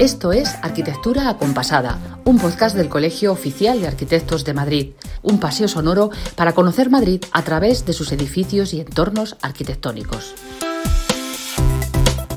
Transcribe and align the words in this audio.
Esto 0.00 0.32
es 0.32 0.56
Arquitectura 0.60 1.28
Acompasada, 1.28 2.00
un 2.24 2.40
podcast 2.40 2.76
del 2.76 2.88
Colegio 2.88 3.30
Oficial 3.30 3.80
de 3.80 3.86
Arquitectos 3.86 4.44
de 4.44 4.52
Madrid, 4.52 4.88
un 5.22 5.38
paseo 5.38 5.68
sonoro 5.68 6.10
para 6.34 6.52
conocer 6.52 6.90
Madrid 6.90 7.22
a 7.30 7.42
través 7.42 7.86
de 7.86 7.92
sus 7.92 8.10
edificios 8.10 8.74
y 8.74 8.80
entornos 8.80 9.36
arquitectónicos. 9.40 10.34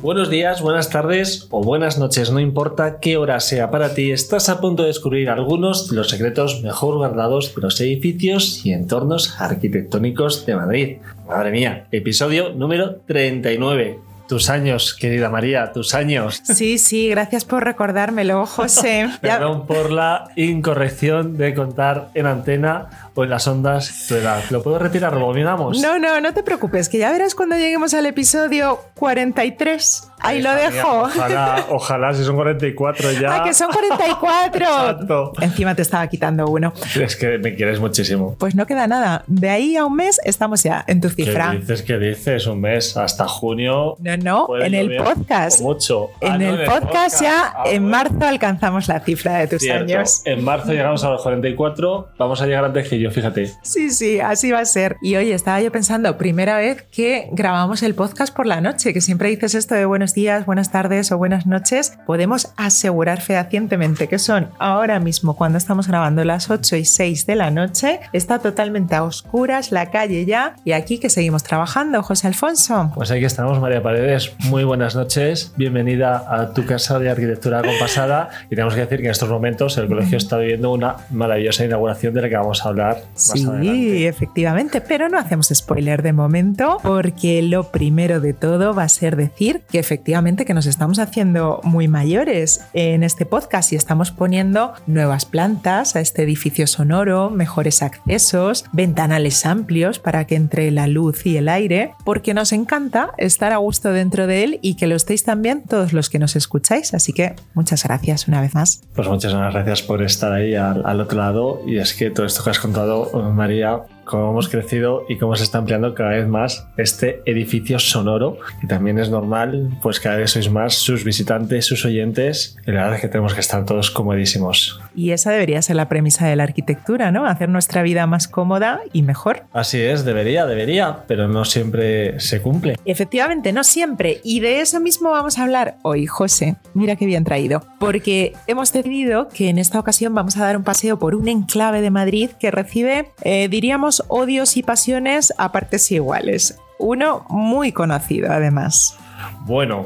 Buenos 0.04 0.30
días, 0.30 0.62
buenas 0.62 0.92
tardes 0.92 1.48
o 1.50 1.64
buenas 1.64 1.98
noches, 1.98 2.32
no 2.32 2.40
importa 2.40 3.00
qué 3.00 3.18
hora 3.18 3.40
sea 3.40 3.72
para 3.72 3.96
ti, 3.96 4.12
estás 4.12 4.50
a 4.50 4.62
punto 4.62 4.84
de 4.84 4.90
descubrir 4.90 5.28
algunos 5.32 5.90
de 5.90 5.96
los 5.96 6.10
secretos 6.12 6.62
mejor 6.62 6.98
guardados 6.98 7.56
de 7.56 7.62
los 7.64 7.82
edificios 7.82 8.64
y 8.68 8.72
entornos 8.72 9.42
arquitectónicos 9.42 10.46
de 10.46 10.56
Madrid. 10.56 10.98
Madre 11.28 11.50
mía, 11.50 11.88
episodio 11.92 12.54
número 12.54 12.98
39. 13.08 14.07
Tus 14.28 14.50
años, 14.50 14.94
querida 14.94 15.30
María, 15.30 15.72
tus 15.72 15.94
años. 15.94 16.42
Sí, 16.44 16.78
sí, 16.78 17.10
gracias 17.10 17.46
por 17.46 17.64
recordármelo, 17.64 18.46
José. 18.46 19.10
Perdón 19.22 19.66
por 19.66 19.92
la 19.92 20.30
incorrección 20.36 21.38
de 21.38 21.54
contar 21.54 22.10
en 22.14 22.26
antena 22.26 23.07
o 23.18 23.24
en 23.24 23.32
las 23.32 23.48
ondas 23.48 24.06
tu 24.08 24.14
edad. 24.16 24.42
¿Lo 24.52 24.62
puedo 24.62 24.78
retirar? 24.80 25.14
¿Rebobinamos? 25.14 25.82
No, 25.82 25.98
no, 25.98 26.22
no 26.22 26.34
te 26.34 26.44
preocupes, 26.44 26.88
que 26.88 27.00
ya 27.00 27.12
verás 27.12 27.34
cuando 27.36 27.56
lleguemos 27.58 27.94
al 27.96 28.06
episodio 28.06 28.80
43. 28.96 30.04
Ahí 30.20 30.42
lo 30.42 30.52
dejo. 30.54 31.02
Ojalá, 31.04 31.66
ojalá, 31.70 32.14
si 32.14 32.24
son 32.24 32.36
44 32.36 33.12
ya. 33.14 33.36
¡Ah, 33.36 33.44
que 33.44 33.54
son 33.54 33.68
44! 33.72 34.60
Exacto. 34.66 35.34
Encima 35.42 35.76
te 35.76 35.84
estaba 35.84 36.08
quitando 36.08 36.48
uno. 36.48 36.74
Es 37.00 37.16
que 37.16 37.38
me 37.38 37.56
quieres 37.56 37.80
muchísimo. 37.80 38.36
Pues 38.40 38.56
no 38.56 38.66
queda 38.66 38.88
nada. 38.88 39.24
De 39.28 39.50
ahí 39.50 39.76
a 39.78 39.86
un 39.86 39.96
mes 39.96 40.20
estamos 40.24 40.64
ya 40.64 40.84
en 40.88 41.02
tu 41.02 41.10
cifra. 41.10 41.52
¿Qué 41.52 41.58
dices? 41.60 41.82
¿Qué 41.84 41.98
dices? 42.00 42.48
Un 42.48 42.62
mes 42.62 42.98
hasta 42.98 43.28
junio. 43.28 43.96
No, 44.00 44.18
no, 44.18 44.48
Puede 44.48 44.66
en 44.68 44.74
el 44.74 44.98
podcast. 44.98 45.62
Mucho. 45.62 46.10
En 46.22 46.32
Ah, 46.34 46.38
no, 46.40 46.46
el 46.56 46.66
podcast 46.66 47.22
ya 47.22 47.54
Ah, 47.56 47.64
en 47.68 47.86
marzo 47.88 48.18
alcanzamos 48.26 48.88
la 48.88 49.00
cifra 49.02 49.38
de 49.38 49.48
tus 49.48 49.62
Cierto. 49.62 49.84
años. 49.84 50.22
En 50.26 50.44
marzo 50.44 50.72
llegamos 50.72 51.04
a 51.04 51.10
los 51.12 51.22
44. 51.22 52.10
Vamos 52.18 52.42
a 52.42 52.46
llegar 52.48 52.66
antes 52.66 52.90
que 52.90 53.00
yo, 53.00 53.07
fíjate. 53.12 53.52
Sí, 53.62 53.90
sí, 53.90 54.20
así 54.20 54.52
va 54.52 54.60
a 54.60 54.66
ser. 54.66 54.98
Y 55.02 55.16
hoy 55.16 55.32
estaba 55.32 55.62
yo 55.62 55.72
pensando, 55.72 56.18
primera 56.18 56.58
vez 56.58 56.84
que 56.92 57.30
grabamos 57.32 57.84
el 57.84 57.96
podcast 57.96 58.36
por 58.36 58.46
la 58.46 58.62
noche, 58.62 58.94
que 58.94 59.02
siempre 59.02 59.30
dices 59.30 59.56
esto 59.56 59.76
de 59.76 59.86
buenos 59.86 60.14
días, 60.14 60.46
buenas 60.46 60.72
tardes 60.72 61.12
o 61.12 61.18
buenas 61.18 61.46
noches, 61.46 61.98
podemos 62.06 62.54
asegurar 62.58 63.22
fehacientemente 63.22 64.08
que 64.08 64.20
son 64.20 64.50
ahora 64.60 65.00
mismo, 65.00 65.36
cuando 65.36 65.58
estamos 65.58 65.88
grabando 65.88 66.24
las 66.24 66.50
8 66.50 66.76
y 66.78 66.86
6 66.86 67.26
de 67.26 67.36
la 67.36 67.52
noche, 67.52 68.00
está 68.14 68.40
totalmente 68.40 68.96
a 68.96 69.04
oscuras 69.04 69.72
la 69.72 69.92
calle 69.92 70.26
ya 70.26 70.56
y 70.64 70.72
aquí 70.72 71.00
que 71.00 71.10
seguimos 71.10 71.44
trabajando, 71.44 72.02
José 72.04 72.28
Alfonso. 72.28 72.92
Pues 72.94 73.12
aquí 73.12 73.26
estamos, 73.26 73.60
María 73.60 73.82
Paredes. 73.82 74.34
Muy 74.46 74.64
buenas 74.64 74.96
noches. 74.96 75.54
Bienvenida 75.56 76.26
a 76.28 76.54
tu 76.54 76.66
casa 76.66 77.00
de 77.00 77.10
arquitectura 77.10 77.62
compasada. 77.62 78.30
Y 78.46 78.50
tenemos 78.50 78.74
que 78.74 78.82
decir 78.82 79.00
que 79.00 79.06
en 79.06 79.12
estos 79.12 79.30
momentos 79.30 79.78
el 79.78 79.88
colegio 79.88 80.18
está 80.18 80.38
viviendo 80.38 80.72
una 80.72 80.96
maravillosa 81.10 81.66
inauguración 81.66 82.14
de 82.14 82.22
la 82.22 82.30
que 82.30 82.38
vamos 82.38 82.66
a 82.66 82.70
hablar 82.70 82.97
más 83.14 83.32
adelante. 83.32 83.68
Sí, 83.68 84.06
efectivamente, 84.06 84.82
pero 84.82 85.10
no 85.10 85.18
hacemos 85.18 85.52
spoiler 85.54 86.02
de 86.02 86.14
momento 86.14 86.78
porque 86.84 87.42
lo 87.42 87.72
primero 87.72 88.20
de 88.20 88.34
todo 88.34 88.74
va 88.74 88.84
a 88.84 88.90
ser 88.90 89.16
decir 89.16 89.62
que 89.70 89.80
efectivamente 89.80 90.46
que 90.46 90.54
nos 90.54 90.66
estamos 90.66 91.00
haciendo 91.00 91.62
muy 91.64 91.88
mayores 91.88 92.62
en 92.74 93.04
este 93.04 93.26
podcast 93.26 93.74
y 93.74 93.76
estamos 93.76 94.12
poniendo 94.12 94.74
nuevas 94.86 95.26
plantas 95.26 95.96
a 95.96 96.02
este 96.02 96.24
edificio 96.24 96.68
sonoro, 96.68 97.30
mejores 97.30 97.82
accesos, 97.82 98.66
ventanales 98.72 99.46
amplios 99.46 100.00
para 100.00 100.26
que 100.26 100.36
entre 100.36 100.72
la 100.72 100.88
luz 100.88 101.26
y 101.26 101.38
el 101.38 101.50
aire, 101.50 101.94
porque 102.06 102.34
nos 102.34 102.52
encanta 102.52 103.12
estar 103.18 103.52
a 103.52 103.58
gusto 103.58 103.92
dentro 103.92 104.28
de 104.28 104.44
él 104.44 104.60
y 104.62 104.76
que 104.76 104.88
lo 104.88 104.96
estéis 104.96 105.24
también 105.24 105.64
todos 105.64 105.94
los 105.94 106.10
que 106.10 106.20
nos 106.20 106.36
escucháis, 106.36 106.94
así 106.94 107.14
que 107.14 107.36
muchas 107.54 107.84
gracias 107.84 108.28
una 108.28 108.42
vez 108.42 108.54
más. 108.54 108.82
Pues 108.96 109.08
muchísimas 109.08 109.54
gracias 109.54 109.82
por 109.82 110.02
estar 110.02 110.32
ahí 110.34 110.56
al, 110.56 110.86
al 110.86 111.02
otro 111.02 111.18
lado. 111.18 111.62
Y 111.66 111.78
es 111.78 111.94
que 111.94 112.10
todo 112.10 112.26
esto 112.26 112.44
que 112.44 112.50
has 112.50 112.60
contado, 112.60 112.87
María, 113.34 113.82
cómo 114.04 114.32
hemos 114.32 114.50
crecido 114.50 115.06
y 115.10 115.18
cómo 115.18 115.36
se 115.36 115.44
está 115.44 115.58
ampliando 115.58 115.94
cada 115.94 116.12
vez 116.12 116.28
más 116.28 116.68
este 116.78 117.22
edificio 117.26 117.80
sonoro, 117.80 118.38
que 118.62 118.68
también 118.68 119.00
es 119.00 119.10
normal, 119.10 119.70
pues 119.82 120.00
cada 120.00 120.18
vez 120.18 120.32
sois 120.32 120.50
más 120.50 120.76
sus 120.76 121.04
visitantes, 121.04 121.66
sus 121.66 121.86
oyentes, 121.86 122.58
y 122.66 122.72
la 122.72 122.82
verdad 122.82 122.96
es 122.96 123.02
que 123.02 123.08
tenemos 123.08 123.34
que 123.34 123.42
estar 123.42 123.66
todos 123.66 123.92
comodísimos. 123.92 124.80
Y 124.98 125.12
esa 125.12 125.30
debería 125.30 125.62
ser 125.62 125.76
la 125.76 125.88
premisa 125.88 126.26
de 126.26 126.36
la 126.36 126.42
arquitectura, 126.42 127.12
¿no? 127.12 127.28
Hacer 127.28 127.50
nuestra 127.50 127.84
vida 127.84 128.08
más 128.08 128.28
cómoda 128.28 128.82
y 128.94 129.04
mejor. 129.04 129.44
Así 129.54 129.80
es, 129.80 130.06
debería, 130.06 130.48
debería, 130.48 131.04
pero 131.06 131.28
no 131.28 131.46
siempre 131.46 132.20
se 132.20 132.42
cumple. 132.42 132.78
Efectivamente, 132.84 133.54
no 133.54 133.64
siempre. 133.64 134.22
Y 134.24 134.40
de 134.40 134.62
eso 134.62 134.80
mismo 134.80 135.12
vamos 135.12 135.38
a 135.38 135.44
hablar 135.44 135.78
hoy, 135.84 136.08
José. 136.08 136.56
Mira 136.74 136.96
qué 136.96 137.06
bien 137.06 137.26
traído. 137.26 137.64
Porque 137.78 138.34
hemos 138.48 138.74
decidido 138.74 139.28
que 139.28 139.50
en 139.50 139.60
esta 139.60 139.80
ocasión 139.80 140.16
vamos 140.16 140.36
a 140.36 140.44
dar 140.44 140.58
un 140.58 140.64
paseo 140.64 140.98
por 140.98 141.14
un 141.14 141.28
enclave 141.28 141.82
de 141.82 141.92
Madrid 141.92 142.32
que 142.32 142.50
recibe, 142.50 143.12
eh, 143.22 143.50
diríamos, 143.50 144.04
odios 144.08 144.58
y 144.58 144.64
pasiones 144.64 145.32
a 145.38 145.52
partes 145.52 145.92
iguales. 145.92 146.58
Uno 146.80 147.24
muy 147.30 147.72
conocido, 147.72 148.32
además. 148.32 148.98
Bueno, 149.46 149.86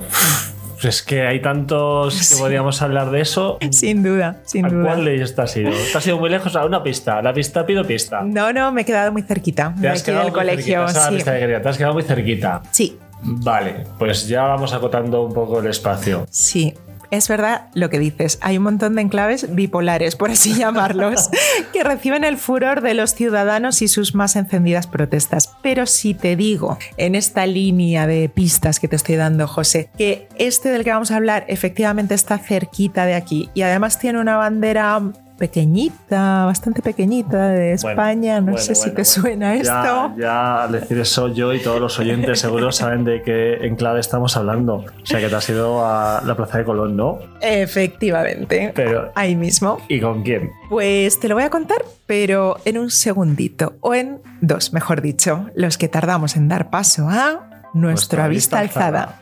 es 0.90 1.02
que 1.03 1.28
hay 1.28 1.42
tantos 1.42 2.18
que 2.18 2.24
Sí. 2.24 2.36
podríamos 2.40 2.81
hablar 2.81 3.12
de 3.12 3.22
eso. 3.22 3.58
Sin 3.72 4.03
duda, 4.03 4.42
sin 4.46 4.66
¿A 4.66 4.69
duda. 4.69 4.84
cuál 4.86 5.06
de 5.06 5.16
ellos 5.16 5.36
te 5.36 5.42
has 5.42 5.56
ido? 5.58 5.72
Te 5.72 5.97
has 5.97 6.08
ido 6.08 6.18
muy 6.18 6.30
lejos 6.30 6.56
a 6.56 6.66
una 6.66 6.81
pista. 6.84 7.22
La 7.22 7.34
pista 7.34 7.66
pido 7.66 7.84
pista. 7.86 8.22
No, 8.24 8.52
no, 8.53 8.72
me 8.72 8.81
he 8.81 8.86
quedado 8.86 9.12
muy 9.12 9.22
cerquita. 9.24 9.74
Te 9.75 9.81
de 9.81 9.90
has 9.90 10.03
quedado 10.03 10.25
del 10.25 10.34
colegio. 10.34 10.80
cerquita, 10.88 11.08
Sí. 11.09 11.16
pista 11.16 11.34
que 11.34 11.40
quería. 11.40 11.62
Te 11.62 11.69
has 11.69 11.78
quedado 11.78 11.94
muy 11.94 12.03
cerquita. 12.03 12.62
sí, 12.72 12.97
Vale, 13.24 13.86
pues 14.00 14.28
ya 14.28 14.44
vamos 14.44 14.74
acotando 14.74 15.24
un 15.24 15.31
poco 15.31 15.59
el 15.59 15.68
espacio. 15.68 16.25
Sí. 16.31 16.74
Es 17.12 17.28
verdad 17.28 17.68
lo 17.74 17.90
que 17.90 18.00
dices, 18.00 18.40
hay 18.42 18.58
un 18.58 18.64
montón 18.64 18.96
de 18.96 19.02
enclaves 19.02 19.54
bipolares, 19.54 20.16
por 20.16 20.32
así 20.32 20.54
llamarlos, 20.54 21.30
que 21.74 21.84
reciben 21.84 22.24
el 22.24 22.38
furor 22.38 22.82
de 22.82 22.94
los 22.94 23.14
ciudadanos 23.14 23.82
y 23.82 23.90
sus 23.90 24.16
más 24.16 24.38
encendidas 24.38 24.88
protestas. 24.88 25.54
Pero 25.62 25.86
si 25.86 26.14
te 26.14 26.38
digo, 26.38 26.78
en 26.96 27.16
esta 27.16 27.46
línea 27.46 28.08
de 28.08 28.30
pistas 28.30 28.80
que 28.80 28.88
te 28.88 28.96
estoy 28.96 29.18
dando, 29.18 29.48
José, 29.48 29.90
que 29.98 30.30
este 30.38 30.70
del 30.70 30.86
que 30.86 30.92
vamos 30.92 31.12
a 31.12 31.18
hablar 31.18 31.44
efectivamente 31.50 32.16
está 32.16 32.38
cerquita 32.38 33.06
de 33.06 33.16
aquí 33.16 33.50
y 33.54 33.64
además 33.64 34.00
tiene 34.00 34.20
una 34.20 34.38
bandera 34.38 35.02
pequeñita, 35.41 36.46
bastante 36.46 36.84
pequeñita 36.84 37.50
de 37.50 37.75
Bueno, 37.81 37.90
España, 37.90 38.40
no 38.41 38.52
bueno, 38.52 38.59
sé 38.59 38.75
si 38.75 38.91
te 38.91 39.03
suena 39.03 39.56
esto. 39.56 39.74
Ya, 39.74 40.13
ya 40.16 40.63
al 40.66 40.72
decir 40.72 41.00
eso 41.00 41.29
yo 41.29 41.52
y 41.52 41.59
todos 41.59 41.81
los 41.81 41.97
oyentes 41.97 42.40
seguro 42.40 42.72
saben 42.81 43.03
de 43.06 43.24
qué 43.24 43.56
enclave 43.66 44.00
estamos 44.00 44.38
hablando. 44.38 44.75
O 44.75 45.06
sea 45.06 45.19
que 45.19 45.30
te 45.30 45.35
has 45.35 45.50
ido 45.50 45.84
a 45.84 46.22
la 46.24 46.35
Plaza 46.35 46.59
de 46.59 46.66
Colón, 46.66 46.96
¿no? 46.96 47.18
Efectivamente, 47.41 48.72
Pero 48.75 49.12
ahí 49.16 49.35
mismo. 49.35 49.80
¿y 49.88 50.00
con 50.00 50.22
quién? 50.22 50.51
Pues 50.69 51.19
te 51.19 51.28
lo 51.28 51.34
voy 51.34 51.44
a 51.44 51.50
contar, 51.50 51.84
pero 52.06 52.57
en 52.63 52.78
un 52.78 52.91
segundito, 52.91 53.74
o 53.81 53.96
en 53.96 54.19
dos, 54.41 54.74
mejor 54.74 55.01
dicho, 55.01 55.50
los 55.56 55.80
que 55.80 55.88
tardamos 55.88 56.35
en 56.35 56.50
dar 56.50 56.69
paso 56.69 57.09
a 57.09 57.47
nuestra 57.74 58.28
vista 58.28 58.59
alzada. 58.59 59.21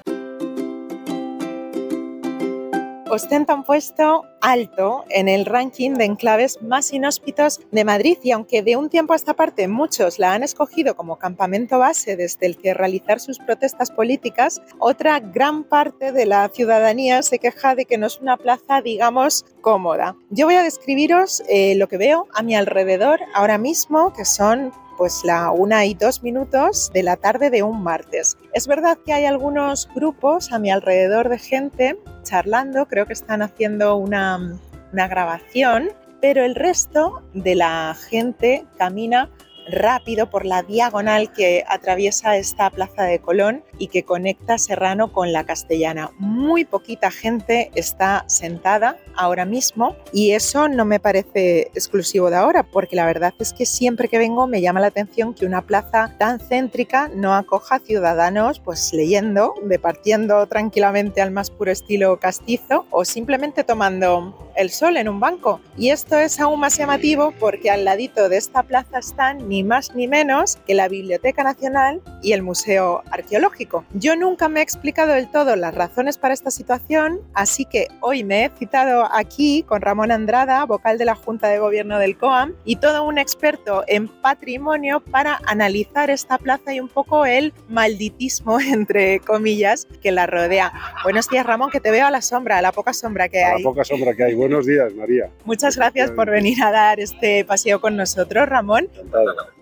Ostenta 3.12 3.56
un 3.56 3.64
puesto 3.64 4.25
alto 4.40 5.03
en 5.09 5.28
el 5.30 5.47
ranking 5.47 5.96
de 5.96 6.06
enclaves 6.06 6.62
más 6.62 6.94
inhóspitos 6.94 7.59
de 7.72 7.84
Madrid 7.84 8.20
y 8.22 8.30
aunque 8.30 8.62
de 8.62 8.75
un 8.78 8.88
tiempo 8.88 9.14
a 9.14 9.16
esta 9.16 9.34
parte 9.34 9.68
muchos 9.68 10.20
la 10.20 10.34
han 10.34 10.44
escogido 10.44 10.96
como 10.96 11.18
campamento 11.18 11.80
base 11.80 12.16
desde 12.16 12.46
el 12.46 12.58
que 12.58 12.75
realizar 12.75 13.20
sus 13.20 13.40
protestas 13.40 13.90
políticas, 13.90 14.62
otra 14.78 15.20
gran 15.20 15.64
parte 15.64 16.12
de 16.12 16.28
la 16.28 16.47
ciudadanía 16.50 17.24
se 17.24 17.40
queja 17.40 17.74
de 17.74 17.86
que 17.86 17.97
no 17.97 18.06
es 18.06 18.20
una 18.20 18.38
plaza, 18.38 18.84
digamos, 18.84 19.44
cómoda. 19.62 20.16
Yo 20.30 20.46
voy 20.46 20.56
a 20.56 20.64
describiros 20.64 21.41
eh, 21.50 21.74
lo 21.78 21.88
que 21.88 21.97
veo 21.97 22.28
a 22.36 22.44
mi 22.44 22.56
alrededor 22.56 23.22
ahora 23.34 23.58
mismo, 23.58 24.14
que 24.14 24.24
son 24.24 24.72
pues 25.00 25.24
la 25.24 25.50
una 25.52 25.86
y 25.86 25.94
dos 25.94 26.24
minutos 26.24 26.92
de 26.94 27.04
la 27.04 27.16
tarde 27.16 27.50
de 27.50 27.64
un 27.64 27.82
martes. 27.82 28.38
Es 28.54 28.68
verdad 28.68 28.98
que 29.06 29.14
hay 29.14 29.24
algunos 29.24 29.88
grupos 29.96 30.52
a 30.52 30.59
mi 30.59 30.70
alrededor 30.70 31.29
de 31.29 31.40
gente 31.40 31.97
charlando, 32.23 32.85
creo 32.85 33.08
que 33.08 33.14
están 33.14 33.41
haciendo 33.41 33.96
una, 33.96 34.59
una 34.91 35.08
grabación, 35.08 35.90
pero 36.20 36.44
el 36.44 36.53
resto 36.53 37.22
de 37.34 37.56
la 37.56 37.96
gente 38.09 38.66
camina 38.78 39.29
rápido 39.72 40.30
por 40.30 40.46
la 40.46 40.64
diagonal 40.64 41.32
que 41.32 41.64
atraviesa 41.68 42.38
esta 42.38 42.70
plaza 42.70 43.04
de 43.04 43.20
Colón 43.20 43.64
y 43.78 43.88
que 43.88 44.04
conecta 44.04 44.58
Serrano 44.58 45.12
con 45.12 45.32
la 45.32 45.46
Castellana. 45.46 46.12
Muy 46.18 46.66
poquita 46.66 47.12
gente 47.12 47.72
está 47.76 48.26
sentada 48.28 48.98
ahora 49.16 49.46
mismo 49.46 49.96
y 50.14 50.32
eso 50.32 50.68
no 50.68 50.86
me 50.86 51.00
parece 51.00 51.72
exclusivo 51.74 52.30
de 52.30 52.38
ahora, 52.38 52.64
porque 52.64 52.96
la 52.96 53.06
verdad 53.06 53.34
es 53.40 53.54
que 53.54 53.66
siempre 53.66 54.08
que 54.08 54.18
vengo 54.18 54.48
me 54.48 54.62
llama 54.62 54.80
la 54.80 54.88
atención 54.88 55.34
que 55.34 55.46
una 55.46 55.62
plaza 55.62 56.16
tan 56.18 56.40
céntrica 56.40 57.10
no 57.14 57.34
acoja 57.34 57.80
ciudadanos 57.80 58.60
pues 58.60 58.94
leyendo, 58.94 59.54
departiendo 59.64 60.46
tranquilamente 60.48 61.22
al 61.22 61.32
más 61.32 61.52
puro 61.52 61.72
estilo 61.72 62.20
castizo 62.20 62.86
o 62.92 63.06
simplemente 63.06 63.64
tomando 63.64 64.52
el 64.56 64.70
sol 64.70 64.98
en 64.98 65.08
un 65.10 65.20
banco. 65.20 65.62
Y 65.78 65.90
esto 65.90 66.18
es 66.18 66.40
aún 66.40 66.60
más 66.60 66.78
llamativo 66.78 67.34
porque 67.40 67.72
al 67.72 67.86
ladito 67.86 68.30
de 68.30 68.38
esta 68.38 68.64
plaza 68.64 69.00
están 69.00 69.48
ni 69.59 69.66
más 69.66 69.94
ni 69.94 70.08
menos 70.08 70.56
que 70.66 70.73
la 70.73 70.88
Biblioteca 70.88 71.44
Nacional 71.44 72.02
y 72.22 72.32
el 72.32 72.44
Museo 72.44 73.03
Arqueológico. 73.11 73.84
Yo 73.94 74.16
nunca 74.16 74.47
me 74.47 74.61
he 74.61 74.64
explicado 74.64 75.11
del 75.11 75.29
todo 75.29 75.58
las 75.58 75.76
razones 75.76 76.17
para 76.17 76.34
esta 76.34 76.50
situación, 76.50 77.20
así 77.34 77.66
que 77.66 77.90
hoy 78.00 78.23
me 78.23 78.46
he 78.46 78.50
citado 78.58 79.06
aquí 79.11 79.64
con 79.64 79.82
Ramón 79.82 80.14
Andrada, 80.14 80.64
vocal 80.64 80.97
de 80.97 81.03
la 81.03 81.16
Junta 81.16 81.50
de 81.50 81.59
Gobierno 81.59 82.00
del 82.00 82.17
COAM, 82.17 82.53
y 82.64 82.78
todo 82.78 83.03
un 83.03 83.17
experto 83.17 83.84
en 83.88 84.08
patrimonio 84.08 85.02
para 85.02 85.41
analizar 85.46 86.09
esta 86.09 86.38
plaza 86.38 86.73
y 86.73 86.79
un 86.79 86.88
poco 86.88 87.26
el 87.26 87.53
malditismo, 87.67 88.59
entre 88.61 89.20
comillas, 89.20 89.88
que 90.02 90.14
la 90.14 90.26
rodea. 90.26 90.72
Buenos 91.03 91.28
días, 91.28 91.46
Ramón, 91.46 91.70
que 91.70 91.82
te 91.82 91.91
veo 91.91 92.06
a 92.06 92.11
la 92.11 92.22
sombra, 92.22 92.59
a 92.59 92.61
la 92.61 92.72
poca 92.72 92.94
sombra 92.94 93.28
que 93.28 93.44
hay. 93.44 93.56
A 93.56 93.58
la 93.58 93.64
poca 93.64 93.84
sombra 93.84 94.14
que 94.14 94.23
hay. 94.23 94.35
Buenos 94.35 94.66
días, 94.66 94.94
María. 94.94 95.29
Muchas 95.44 95.76
gracias 95.76 96.11
por 96.11 96.29
venir 96.29 96.64
a 96.64 96.72
dar 96.72 97.02
este 97.02 97.44
paseo 97.44 97.82
con 97.82 97.97
nosotros, 97.97 98.47
Ramón. 98.47 98.88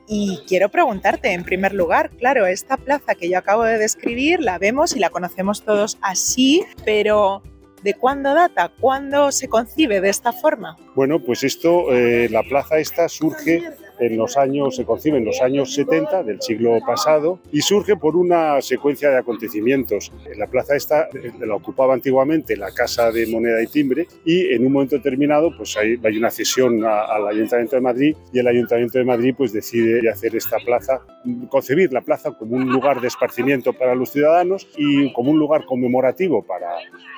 Y 0.08 0.40
quiero 0.48 0.70
preguntarte, 0.70 1.34
en 1.34 1.44
primer 1.44 1.74
lugar, 1.74 2.12
claro, 2.12 2.46
esta 2.46 2.78
plaza 2.78 3.16
que 3.16 3.30
yo 3.30 3.38
acabo 3.38 3.64
de 3.64 3.78
describir 3.78 4.40
la 4.40 4.58
vemos 4.58 4.96
y 4.96 5.00
la 5.00 5.10
conocemos 5.10 5.64
todos 5.64 5.98
así, 6.02 6.66
pero 6.86 7.44
¿de 7.84 7.94
cuándo 7.94 8.34
data? 8.34 8.72
¿Cuándo 8.80 9.32
se 9.32 9.50
concibe 9.50 10.00
de 10.00 10.10
esta 10.10 10.32
forma? 10.32 10.78
Bueno, 10.96 11.20
pues 11.20 11.44
esto, 11.44 11.92
eh, 11.92 12.30
la 12.30 12.44
plaza 12.44 12.78
esta 12.78 13.10
surge 13.10 13.64
en 14.00 14.18
los 14.18 14.38
años, 14.38 14.76
se 14.76 14.86
concibe 14.86 15.18
en 15.18 15.26
los 15.26 15.42
años 15.42 15.74
70 15.74 16.24
del 16.24 16.42
siglo 16.42 16.78
pasado 16.86 17.40
y 17.52 17.62
surge 17.62 17.96
por 17.96 18.16
una 18.16 18.62
secuencia 18.62 19.10
de 19.10 19.18
acontecimientos. 19.18 20.12
La 20.36 20.48
plaza 20.48 20.76
esta 20.76 21.04
eh, 21.04 21.32
la 21.40 21.56
ocupaba 21.56 21.94
antiguamente 21.94 22.56
la 22.56 22.72
Casa 22.72 23.12
de 23.12 23.28
Moneda 23.28 23.62
y 23.62 23.68
Timbre 23.68 24.08
y 24.26 24.54
en 24.54 24.66
un 24.66 24.74
momento 24.74 24.96
determinado 24.96 25.56
pues 25.56 25.76
hay, 25.78 26.00
hay 26.04 26.18
una 26.18 26.30
cesión 26.30 26.84
al 26.84 27.28
Ayuntamiento 27.28 27.76
de 27.76 27.82
Madrid 27.82 28.16
y 28.32 28.40
el 28.40 28.48
Ayuntamiento 28.48 28.98
de 28.98 29.06
Madrid 29.06 29.34
pues 29.38 29.54
decide 29.54 30.08
hacer 30.10 30.36
esta 30.36 30.58
plaza, 30.58 31.02
concebir 31.50 31.92
la 31.92 32.02
plaza 32.02 32.32
como 32.32 32.56
un 32.56 32.70
lugar 32.70 33.02
de 33.02 33.08
esparcimiento 33.08 33.74
para 33.74 33.96
los 33.96 34.12
ciudadanos 34.12 34.68
y 34.78 35.12
como 35.14 35.32
un 35.32 35.40
lugar 35.40 35.66
conmemorativo 35.66 36.44
para, 36.44 36.70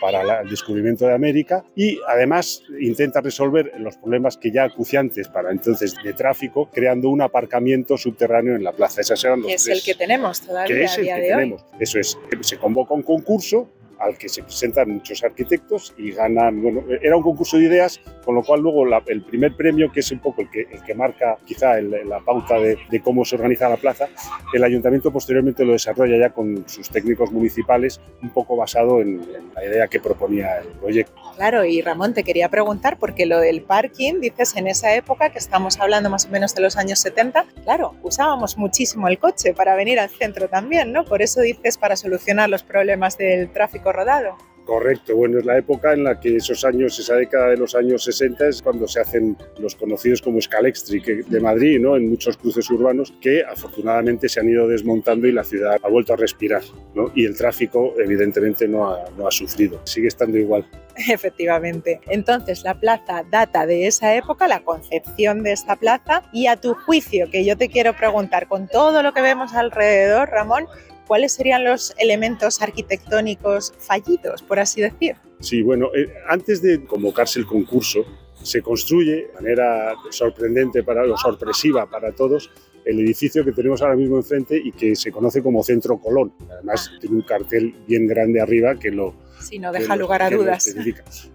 para 0.01 0.41
el 0.41 0.49
descubrimiento 0.49 1.05
de 1.05 1.13
América 1.13 1.63
y 1.75 1.99
además 2.07 2.63
intenta 2.79 3.21
resolver 3.21 3.71
los 3.79 3.97
problemas 3.97 4.37
que 4.37 4.51
ya 4.51 4.63
acuciantes 4.63 5.27
para 5.27 5.51
entonces 5.51 5.95
de 6.03 6.13
tráfico 6.13 6.68
creando 6.71 7.09
un 7.09 7.21
aparcamiento 7.21 7.97
subterráneo 7.97 8.55
en 8.55 8.63
la 8.63 8.71
plaza. 8.71 9.01
Esas 9.01 9.23
eran 9.23 9.41
los 9.41 9.47
que 9.47 9.55
es 9.55 9.67
el 9.67 9.81
que 9.81 9.95
tenemos 9.95 10.41
todavía 10.41 10.75
que 10.75 10.83
es 10.83 10.97
el 10.97 11.05
que 11.05 11.13
tenemos. 11.13 11.65
Eso 11.79 11.99
es, 11.99 12.17
se 12.41 12.57
convoca 12.57 12.93
un 12.93 13.03
concurso 13.03 13.69
al 13.99 14.17
que 14.17 14.29
se 14.29 14.43
presentan 14.43 14.89
muchos 14.89 15.23
arquitectos 15.23 15.93
y 15.97 16.11
ganan, 16.11 16.61
bueno, 16.61 16.83
era 17.01 17.15
un 17.17 17.23
concurso 17.23 17.57
de 17.57 17.65
ideas, 17.65 17.99
con 18.23 18.35
lo 18.35 18.43
cual 18.43 18.61
luego 18.61 18.85
el 19.07 19.21
primer 19.23 19.55
premio, 19.55 19.91
que 19.91 19.99
es 19.99 20.11
un 20.11 20.19
poco 20.19 20.41
el 20.41 20.49
que, 20.49 20.61
el 20.61 20.83
que 20.83 20.95
marca 20.95 21.37
quizá 21.45 21.79
la 21.81 22.19
pauta 22.19 22.59
de, 22.59 22.77
cómo 23.03 23.25
se 23.25 23.35
organiza 23.35 23.69
la 23.69 23.77
plaza, 23.77 24.07
el 24.53 24.63
ayuntamiento 24.63 25.11
posteriormente 25.11 25.65
lo 25.65 25.73
desarrolla 25.73 26.17
ya 26.17 26.29
con 26.29 26.67
sus 26.67 26.89
técnicos 26.89 27.31
municipales, 27.31 27.99
un 28.21 28.29
poco 28.29 28.55
basado 28.55 29.01
en, 29.01 29.21
la 29.55 29.65
idea 29.65 29.87
que 29.87 29.99
proponía 29.99 30.59
el 30.59 30.67
proyecto. 30.67 31.13
Claro, 31.35 31.65
y 31.65 31.81
Ramón, 31.81 32.13
te 32.13 32.23
quería 32.23 32.49
preguntar, 32.49 32.97
porque 32.97 33.25
lo 33.25 33.39
del 33.39 33.61
parking, 33.61 34.19
dices 34.21 34.55
en 34.55 34.67
esa 34.67 34.93
época, 34.95 35.31
que 35.31 35.39
estamos 35.39 35.79
hablando 35.79 36.09
más 36.09 36.25
o 36.25 36.29
menos 36.29 36.55
de 36.55 36.61
los 36.61 36.77
años 36.77 36.99
70, 36.99 37.45
claro, 37.63 37.95
usábamos 38.03 38.57
muchísimo 38.57 39.07
el 39.07 39.17
coche 39.17 39.53
para 39.53 39.75
venir 39.75 39.99
al 39.99 40.09
centro 40.09 40.47
también, 40.47 40.91
¿no? 40.91 41.05
Por 41.05 41.21
eso 41.21 41.41
dices 41.41 41.77
para 41.77 41.95
solucionar 41.95 42.49
los 42.49 42.63
problemas 42.63 43.17
del 43.17 43.51
tráfico 43.51 43.88
rodado. 43.91 44.37
Correcto, 44.69 45.15
bueno, 45.15 45.39
es 45.39 45.45
la 45.45 45.57
época 45.57 45.93
en 45.93 46.03
la 46.03 46.19
que 46.19 46.35
esos 46.35 46.63
años, 46.63 46.99
esa 46.99 47.15
década 47.15 47.47
de 47.47 47.57
los 47.57 47.73
años 47.73 48.03
60 48.03 48.49
es 48.49 48.61
cuando 48.61 48.87
se 48.87 48.99
hacen 48.99 49.35
los 49.57 49.73
conocidos 49.73 50.21
como 50.21 50.39
Scalextric 50.39 51.25
de 51.25 51.39
Madrid, 51.39 51.79
¿no? 51.79 51.95
En 51.95 52.07
muchos 52.07 52.37
cruces 52.37 52.69
urbanos 52.69 53.11
que 53.19 53.43
afortunadamente 53.43 54.29
se 54.29 54.39
han 54.39 54.47
ido 54.47 54.67
desmontando 54.67 55.25
y 55.25 55.31
la 55.31 55.43
ciudad 55.43 55.77
ha 55.81 55.89
vuelto 55.89 56.13
a 56.13 56.17
respirar, 56.17 56.61
¿no? 56.93 57.11
Y 57.15 57.25
el 57.25 57.35
tráfico 57.35 57.95
evidentemente 57.97 58.67
no 58.67 58.91
ha, 58.91 59.09
no 59.17 59.27
ha 59.27 59.31
sufrido, 59.31 59.81
sigue 59.85 60.07
estando 60.07 60.37
igual. 60.37 60.67
Efectivamente. 61.07 62.01
Entonces, 62.07 62.63
la 62.63 62.79
plaza 62.79 63.23
data 63.29 63.65
de 63.65 63.87
esa 63.87 64.15
época, 64.15 64.47
la 64.47 64.59
concepción 64.59 65.41
de 65.41 65.53
esta 65.53 65.77
plaza, 65.77 66.23
y 66.31 66.45
a 66.45 66.57
tu 66.57 66.75
juicio, 66.75 67.29
que 67.31 67.45
yo 67.45 67.57
te 67.57 67.69
quiero 67.69 67.95
preguntar, 67.95 68.47
con 68.47 68.67
todo 68.67 69.01
lo 69.01 69.13
que 69.13 69.21
vemos 69.21 69.53
alrededor, 69.53 70.29
Ramón, 70.29 70.67
¿cuáles 71.09 71.33
serían 71.33 71.63
los 71.63 71.95
elementos 71.97 72.61
arquitectónicos 72.61 73.73
fallidos, 73.79 74.43
por 74.43 74.59
así 74.59 74.79
decir? 74.79 75.15
Sí, 75.39 75.63
bueno, 75.63 75.89
eh, 75.95 76.05
antes 76.27 76.61
de 76.61 76.85
convocarse 76.85 77.39
el 77.39 77.47
concurso, 77.47 78.05
se 78.43 78.61
construye 78.61 79.15
de 79.15 79.33
manera 79.33 79.95
sorprendente 80.11 80.83
para, 80.83 81.11
o 81.11 81.17
sorpresiva 81.17 81.89
para 81.89 82.11
todos 82.11 82.51
el 82.85 82.99
edificio 82.99 83.43
que 83.43 83.51
tenemos 83.51 83.81
ahora 83.81 83.95
mismo 83.95 84.17
enfrente 84.17 84.55
y 84.63 84.71
que 84.71 84.95
se 84.95 85.11
conoce 85.11 85.41
como 85.41 85.63
Centro 85.63 85.97
Colón. 85.97 86.31
Además, 86.47 86.91
tiene 87.01 87.15
un 87.15 87.23
cartel 87.23 87.73
bien 87.87 88.05
grande 88.05 88.39
arriba 88.39 88.75
que 88.75 88.91
lo, 88.91 89.15
Sí, 89.39 89.59
no 89.59 89.71
deja 89.71 89.95
lugar 89.95 90.21
a 90.21 90.29
dudas. 90.29 90.75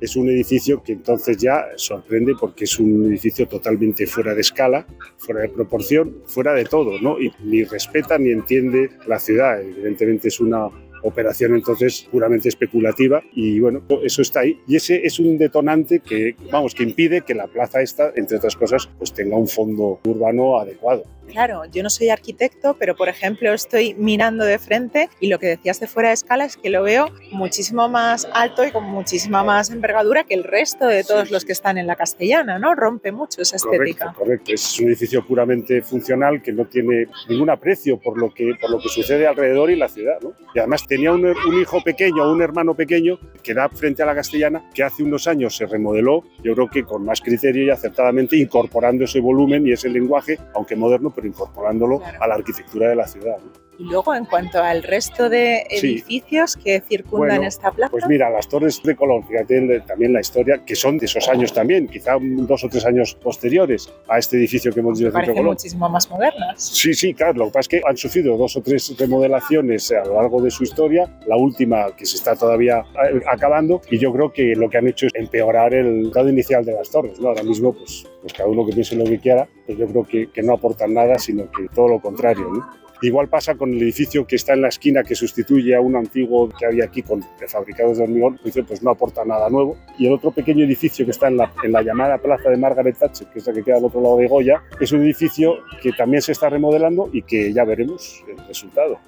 Es 0.00 0.16
un 0.16 0.28
edificio 0.28 0.82
que 0.82 0.92
entonces 0.92 1.36
ya 1.38 1.64
sorprende 1.76 2.34
porque 2.38 2.64
es 2.64 2.78
un 2.78 3.06
edificio 3.06 3.46
totalmente 3.48 4.06
fuera 4.06 4.34
de 4.34 4.40
escala, 4.40 4.86
fuera 5.16 5.42
de 5.42 5.48
proporción, 5.48 6.22
fuera 6.26 6.52
de 6.52 6.64
todo, 6.64 7.00
¿no? 7.00 7.20
Y 7.20 7.32
ni 7.42 7.64
respeta 7.64 8.18
ni 8.18 8.30
entiende 8.30 8.90
la 9.06 9.18
ciudad. 9.18 9.60
Evidentemente 9.60 10.28
es 10.28 10.40
una 10.40 10.68
operación 11.04 11.54
entonces 11.54 12.08
puramente 12.10 12.48
especulativa 12.48 13.22
y 13.32 13.60
bueno, 13.60 13.82
eso 14.02 14.22
está 14.22 14.40
ahí 14.40 14.60
y 14.66 14.76
ese 14.76 15.06
es 15.06 15.18
un 15.18 15.38
detonante 15.38 16.00
que, 16.00 16.34
vamos, 16.50 16.74
que 16.74 16.82
impide 16.82 17.22
que 17.22 17.34
la 17.34 17.46
plaza 17.46 17.82
esta, 17.82 18.12
entre 18.16 18.38
otras 18.38 18.56
cosas, 18.56 18.88
pues 18.98 19.12
tenga 19.12 19.36
un 19.36 19.48
fondo 19.48 20.00
urbano 20.04 20.58
adecuado. 20.58 21.04
Claro, 21.28 21.64
yo 21.64 21.82
no 21.82 21.90
soy 21.90 22.10
arquitecto, 22.10 22.76
pero 22.78 22.94
por 22.94 23.08
ejemplo 23.08 23.52
estoy 23.52 23.94
mirando 23.94 24.44
de 24.44 24.58
frente 24.58 25.08
y 25.20 25.28
lo 25.28 25.38
que 25.38 25.46
decías 25.46 25.80
de 25.80 25.86
fuera 25.86 26.10
de 26.10 26.14
escala 26.14 26.44
es 26.44 26.56
que 26.56 26.70
lo 26.70 26.82
veo 26.82 27.08
muchísimo 27.32 27.88
más 27.88 28.28
alto 28.34 28.64
y 28.64 28.70
con 28.70 28.84
muchísima 28.84 29.42
más 29.42 29.70
envergadura 29.70 30.24
que 30.24 30.34
el 30.34 30.44
resto 30.44 30.86
de 30.86 31.02
todos 31.02 31.30
los 31.30 31.44
que 31.44 31.52
están 31.52 31.78
en 31.78 31.86
la 31.86 31.96
castellana, 31.96 32.58
¿no? 32.58 32.74
Rompe 32.74 33.10
mucho 33.10 33.42
esa 33.42 33.56
estética. 33.56 34.12
Correcto, 34.12 34.18
correcto. 34.18 34.52
Es 34.52 34.78
un 34.78 34.88
edificio 34.88 35.26
puramente 35.26 35.82
funcional 35.82 36.42
que 36.42 36.52
no 36.52 36.66
tiene 36.66 37.08
ningún 37.28 37.50
aprecio 37.50 37.98
por 37.98 38.18
lo 38.18 38.32
que, 38.32 38.52
por 38.60 38.70
lo 38.70 38.78
que 38.78 38.88
sucede 38.88 39.26
alrededor 39.26 39.70
y 39.70 39.76
la 39.76 39.88
ciudad, 39.88 40.20
¿no? 40.22 40.34
Y 40.54 40.58
además 40.58 40.86
tenía 40.94 41.10
un, 41.10 41.24
un 41.26 41.60
hijo 41.60 41.82
pequeño, 41.82 42.30
un 42.30 42.40
hermano 42.40 42.72
pequeño 42.72 43.18
que 43.42 43.52
da 43.52 43.68
frente 43.68 44.04
a 44.04 44.06
la 44.06 44.14
castellana 44.14 44.70
que 44.72 44.84
hace 44.84 45.02
unos 45.02 45.26
años 45.26 45.56
se 45.56 45.66
remodeló, 45.66 46.22
yo 46.40 46.54
creo 46.54 46.70
que 46.70 46.84
con 46.84 47.04
más 47.04 47.20
criterio 47.20 47.64
y 47.64 47.70
acertadamente 47.70 48.36
incorporando 48.36 49.02
ese 49.02 49.18
volumen 49.18 49.66
y 49.66 49.72
ese 49.72 49.88
lenguaje, 49.88 50.38
aunque 50.54 50.76
moderno, 50.76 51.12
pero 51.12 51.26
incorporándolo 51.26 52.00
a 52.20 52.28
la 52.28 52.36
arquitectura 52.36 52.90
de 52.90 52.94
la 52.94 53.08
ciudad. 53.08 53.38
Y 53.78 53.84
luego, 53.84 54.14
en 54.14 54.24
cuanto 54.24 54.62
al 54.62 54.82
resto 54.82 55.28
de 55.28 55.66
edificios 55.70 56.56
que 56.56 56.80
circundan 56.80 57.44
esta 57.44 57.70
plaza. 57.70 57.90
Pues 57.90 58.06
mira, 58.06 58.30
las 58.30 58.48
Torres 58.48 58.80
de 58.82 58.94
Colón, 58.94 59.26
fíjate 59.26 59.80
también 59.80 60.12
la 60.12 60.20
historia, 60.20 60.62
que 60.64 60.74
son 60.74 60.98
de 60.98 61.06
esos 61.06 61.28
años 61.28 61.52
también, 61.52 61.88
quizá 61.88 62.16
dos 62.20 62.64
o 62.64 62.68
tres 62.68 62.84
años 62.84 63.14
posteriores 63.14 63.92
a 64.08 64.18
este 64.18 64.36
edificio 64.36 64.72
que 64.72 64.80
hemos 64.80 64.98
dicho. 64.98 65.12
Parecen 65.12 65.44
muchísimo 65.44 65.88
más 65.88 66.08
modernas. 66.08 66.62
Sí, 66.62 66.94
sí, 66.94 67.14
claro. 67.14 67.34
Lo 67.34 67.44
que 67.46 67.50
pasa 67.52 67.60
es 67.60 67.68
que 67.68 67.82
han 67.84 67.96
sufrido 67.96 68.36
dos 68.36 68.56
o 68.56 68.62
tres 68.62 68.94
remodelaciones 68.98 69.90
a 69.92 70.04
lo 70.04 70.14
largo 70.14 70.40
de 70.40 70.50
su 70.50 70.64
historia, 70.64 71.18
la 71.26 71.36
última 71.36 71.86
que 71.96 72.06
se 72.06 72.16
está 72.16 72.36
todavía 72.36 72.84
eh, 73.10 73.20
acabando, 73.30 73.80
y 73.90 73.98
yo 73.98 74.12
creo 74.12 74.32
que 74.32 74.54
lo 74.54 74.70
que 74.70 74.78
han 74.78 74.86
hecho 74.86 75.06
es 75.06 75.12
empeorar 75.14 75.74
el 75.74 76.10
grado 76.10 76.28
inicial 76.28 76.64
de 76.64 76.72
las 76.72 76.90
torres. 76.90 77.18
¿no? 77.20 77.28
Ahora 77.28 77.42
mismo, 77.42 77.72
pues, 77.72 78.06
pues 78.20 78.32
cada 78.32 78.48
uno 78.48 78.64
que 78.66 78.72
piense 78.72 78.96
lo 78.96 79.04
que 79.04 79.18
quiera, 79.18 79.48
pues 79.66 79.78
yo 79.78 79.86
creo 79.86 80.04
que, 80.04 80.30
que 80.30 80.42
no 80.42 80.54
aportan 80.54 80.94
nada, 80.94 81.18
sino 81.18 81.50
que 81.50 81.66
todo 81.74 81.88
lo 81.88 82.00
contrario. 82.00 82.48
¿no? 82.52 82.83
Igual 83.02 83.28
pasa 83.28 83.54
con 83.54 83.72
el 83.72 83.82
edificio 83.82 84.26
que 84.26 84.36
está 84.36 84.54
en 84.54 84.62
la 84.62 84.68
esquina 84.68 85.02
que 85.02 85.14
sustituye 85.14 85.74
a 85.74 85.80
un 85.80 85.96
antiguo 85.96 86.48
que 86.48 86.66
había 86.66 86.84
aquí 86.84 87.02
con 87.02 87.22
fabricados 87.48 87.98
de 87.98 88.04
hormigón, 88.04 88.38
pues, 88.42 88.82
no 88.82 88.90
aporta 88.90 89.24
nada 89.24 89.50
nuevo. 89.50 89.76
Y 89.98 90.06
el 90.06 90.12
otro 90.12 90.30
pequeño 90.30 90.64
edificio 90.64 91.04
que 91.04 91.10
está 91.10 91.28
en 91.28 91.36
la, 91.36 91.52
en 91.62 91.72
la 91.72 91.82
llamada 91.82 92.18
plaza 92.18 92.48
de 92.48 92.56
Margaret 92.56 92.96
Thatcher, 92.98 93.28
que 93.28 93.38
es 93.38 93.46
la 93.46 93.52
que 93.52 93.62
queda 93.62 93.76
al 93.76 93.84
otro 93.84 94.00
lado 94.00 94.16
de 94.16 94.28
Goya, 94.28 94.62
es 94.80 94.92
un 94.92 95.02
edificio 95.02 95.58
que 95.82 95.92
también 95.92 96.22
se 96.22 96.32
está 96.32 96.48
remodelando 96.48 97.10
y 97.12 97.22
que 97.22 97.52
ya 97.52 97.64
veremos 97.64 98.24
el 98.28 98.38
resultado. 98.46 98.98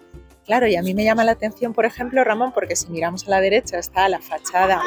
Claro, 0.47 0.69
y 0.69 0.76
a 0.76 0.83
mí 0.83 0.95
me 0.95 1.02
llama 1.02 1.25
la 1.25 1.33
atención, 1.33 1.73
por 1.73 1.87
ejemplo, 1.87 2.23
Ramón, 2.23 2.52
porque 2.52 2.76
si 2.76 2.88
miramos 2.88 3.26
a 3.26 3.31
la 3.31 3.40
derecha 3.40 3.78
está 3.78 4.09
la 4.09 4.21
fachada 4.21 4.81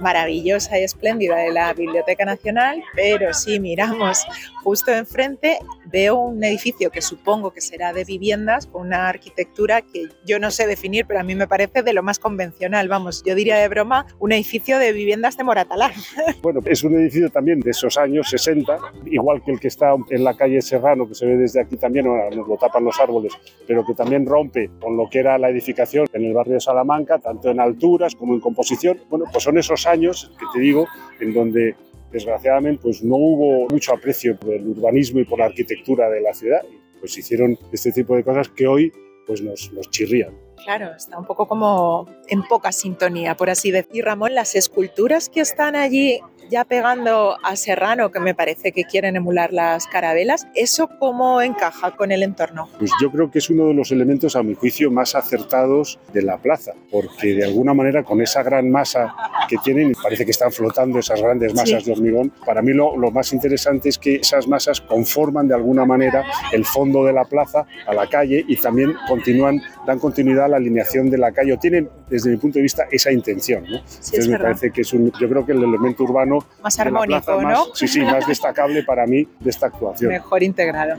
maravillosa 0.00 0.78
y 0.78 0.84
espléndida 0.84 1.36
de 1.36 1.50
la 1.50 1.72
Biblioteca 1.72 2.26
Nacional, 2.26 2.82
pero 2.94 3.32
si 3.32 3.58
miramos 3.58 4.26
justo 4.66 4.92
enfrente 4.92 5.60
veo 5.92 6.16
un 6.16 6.42
edificio 6.42 6.90
que 6.90 7.00
supongo 7.00 7.52
que 7.52 7.60
será 7.60 7.92
de 7.92 8.02
viviendas 8.02 8.66
con 8.66 8.88
una 8.88 9.08
arquitectura 9.08 9.80
que 9.80 10.08
yo 10.26 10.40
no 10.40 10.50
sé 10.50 10.66
definir, 10.66 11.06
pero 11.06 11.20
a 11.20 11.22
mí 11.22 11.36
me 11.36 11.46
parece 11.46 11.84
de 11.84 11.92
lo 11.92 12.02
más 12.02 12.18
convencional, 12.18 12.88
vamos, 12.88 13.22
yo 13.24 13.36
diría 13.36 13.58
de 13.58 13.68
broma, 13.68 14.08
un 14.18 14.32
edificio 14.32 14.80
de 14.80 14.92
viviendas 14.92 15.36
de 15.36 15.44
Moratalá. 15.44 15.92
Bueno, 16.42 16.60
es 16.64 16.82
un 16.82 16.94
edificio 16.94 17.30
también 17.30 17.60
de 17.60 17.70
esos 17.70 17.96
años 17.96 18.28
60, 18.28 18.78
igual 19.06 19.42
que 19.44 19.52
el 19.52 19.60
que 19.60 19.68
está 19.68 19.94
en 20.10 20.24
la 20.24 20.36
calle 20.36 20.60
Serrano, 20.60 21.08
que 21.08 21.14
se 21.14 21.26
ve 21.26 21.36
desde 21.36 21.60
aquí 21.60 21.76
también, 21.76 22.06
ahora 22.06 22.30
nos 22.30 22.48
lo 22.48 22.56
tapan 22.56 22.84
los 22.84 22.98
árboles, 22.98 23.32
pero 23.66 23.84
que 23.84 23.94
también 23.94 24.26
rompe 24.26 24.70
con 24.80 24.96
lo 24.96 25.08
que 25.08 25.20
era 25.20 25.38
la 25.38 25.48
edificación 25.48 26.06
en 26.12 26.24
el 26.24 26.34
barrio 26.34 26.54
de 26.54 26.60
Salamanca, 26.60 27.18
tanto 27.18 27.50
en 27.50 27.60
alturas 27.60 28.14
como 28.16 28.34
en 28.34 28.40
composición. 28.40 28.98
Bueno, 29.08 29.26
pues 29.30 29.44
son 29.44 29.58
esos 29.58 29.86
años 29.86 30.32
que 30.38 30.46
te 30.52 30.60
digo, 30.60 30.86
en 31.20 31.32
donde 31.32 31.76
desgraciadamente 32.10 32.82
pues 32.82 33.02
no 33.02 33.16
hubo 33.16 33.68
mucho 33.68 33.94
aprecio 33.94 34.36
por 34.38 34.54
el 34.54 34.66
urbanismo 34.68 35.20
y 35.20 35.24
por 35.24 35.38
la 35.38 35.46
arquitectura 35.46 36.08
de 36.08 36.20
la 36.20 36.32
ciudad. 36.34 36.62
Pues 37.00 37.16
hicieron 37.18 37.58
este 37.72 37.92
tipo 37.92 38.16
de 38.16 38.24
cosas 38.24 38.48
que 38.48 38.66
hoy 38.66 38.92
pues 39.26 39.42
nos, 39.42 39.72
nos 39.72 39.90
chirrían. 39.90 40.34
Claro, 40.64 40.94
está 40.96 41.18
un 41.18 41.24
poco 41.24 41.46
como 41.46 42.08
en 42.28 42.42
poca 42.42 42.72
sintonía, 42.72 43.36
por 43.36 43.50
así 43.50 43.70
decir. 43.70 44.04
Ramón, 44.04 44.34
las 44.34 44.54
esculturas 44.54 45.28
que 45.28 45.40
están 45.40 45.76
allí 45.76 46.20
ya 46.50 46.64
pegando 46.64 47.36
a 47.42 47.56
Serrano, 47.56 48.10
que 48.10 48.20
me 48.20 48.34
parece 48.34 48.72
que 48.72 48.84
quieren 48.84 49.16
emular 49.16 49.52
las 49.52 49.86
carabelas, 49.86 50.46
¿eso 50.54 50.88
cómo 50.98 51.40
encaja 51.42 51.92
con 51.96 52.12
el 52.12 52.22
entorno? 52.22 52.68
Pues 52.78 52.90
yo 53.00 53.10
creo 53.10 53.30
que 53.30 53.38
es 53.38 53.50
uno 53.50 53.66
de 53.68 53.74
los 53.74 53.90
elementos, 53.92 54.36
a 54.36 54.42
mi 54.42 54.54
juicio, 54.54 54.90
más 54.90 55.14
acertados 55.14 55.98
de 56.12 56.22
la 56.22 56.38
plaza, 56.38 56.72
porque 56.90 57.34
de 57.34 57.44
alguna 57.44 57.74
manera 57.74 58.02
con 58.04 58.20
esa 58.20 58.42
gran 58.42 58.70
masa 58.70 59.14
que 59.48 59.56
tienen, 59.58 59.92
parece 60.02 60.24
que 60.24 60.30
están 60.30 60.52
flotando 60.52 60.98
esas 60.98 61.20
grandes 61.20 61.54
masas 61.54 61.82
Sí. 61.82 61.86
de 61.86 61.92
hormigón, 61.92 62.32
para 62.44 62.62
mí 62.62 62.72
lo, 62.72 62.96
lo 62.96 63.10
más 63.10 63.32
interesante 63.32 63.88
es 63.88 63.98
que 63.98 64.16
esas 64.16 64.46
masas 64.48 64.80
conforman 64.80 65.48
de 65.48 65.54
alguna 65.54 65.84
manera 65.84 66.24
el 66.52 66.64
fondo 66.64 67.04
de 67.04 67.12
la 67.12 67.24
plaza 67.24 67.66
a 67.86 67.94
la 67.94 68.08
calle 68.08 68.44
y 68.46 68.56
también 68.56 68.94
continúan, 69.08 69.60
dan 69.86 69.98
continuidad 69.98 70.46
a 70.46 70.48
la 70.48 70.56
alineación 70.56 71.08
de 71.10 71.18
la 71.18 71.32
calle, 71.32 71.52
o 71.52 71.58
tienen 71.58 71.88
desde 72.10 72.30
mi 72.30 72.36
punto 72.36 72.58
de 72.58 72.62
vista 72.62 72.86
esa 72.90 73.12
intención. 73.12 73.62
¿no? 73.64 73.78
Sí, 73.78 73.84
es 73.86 74.06
Entonces 74.06 74.26
me 74.26 74.32
verdad. 74.32 74.44
parece 74.48 74.70
que 74.72 74.80
es 74.82 74.92
un, 74.92 75.12
yo 75.20 75.28
creo 75.28 75.46
que 75.46 75.52
el 75.52 75.62
elemento 75.62 76.02
urbano 76.04 76.38
Más 76.62 76.78
armónico, 76.78 77.20
plaza 77.24 77.42
más- 77.42 77.58
¿no? 77.68 77.74
sí, 77.74 77.88
sí, 77.88 78.00
más 78.00 78.26
destacable 78.26 78.82
para 78.82 79.06
mí 79.06 79.26
de 79.40 79.50
esta 79.50 79.66
actuación. 79.66 80.10
Mejor 80.10 80.42
integrado. 80.42 80.96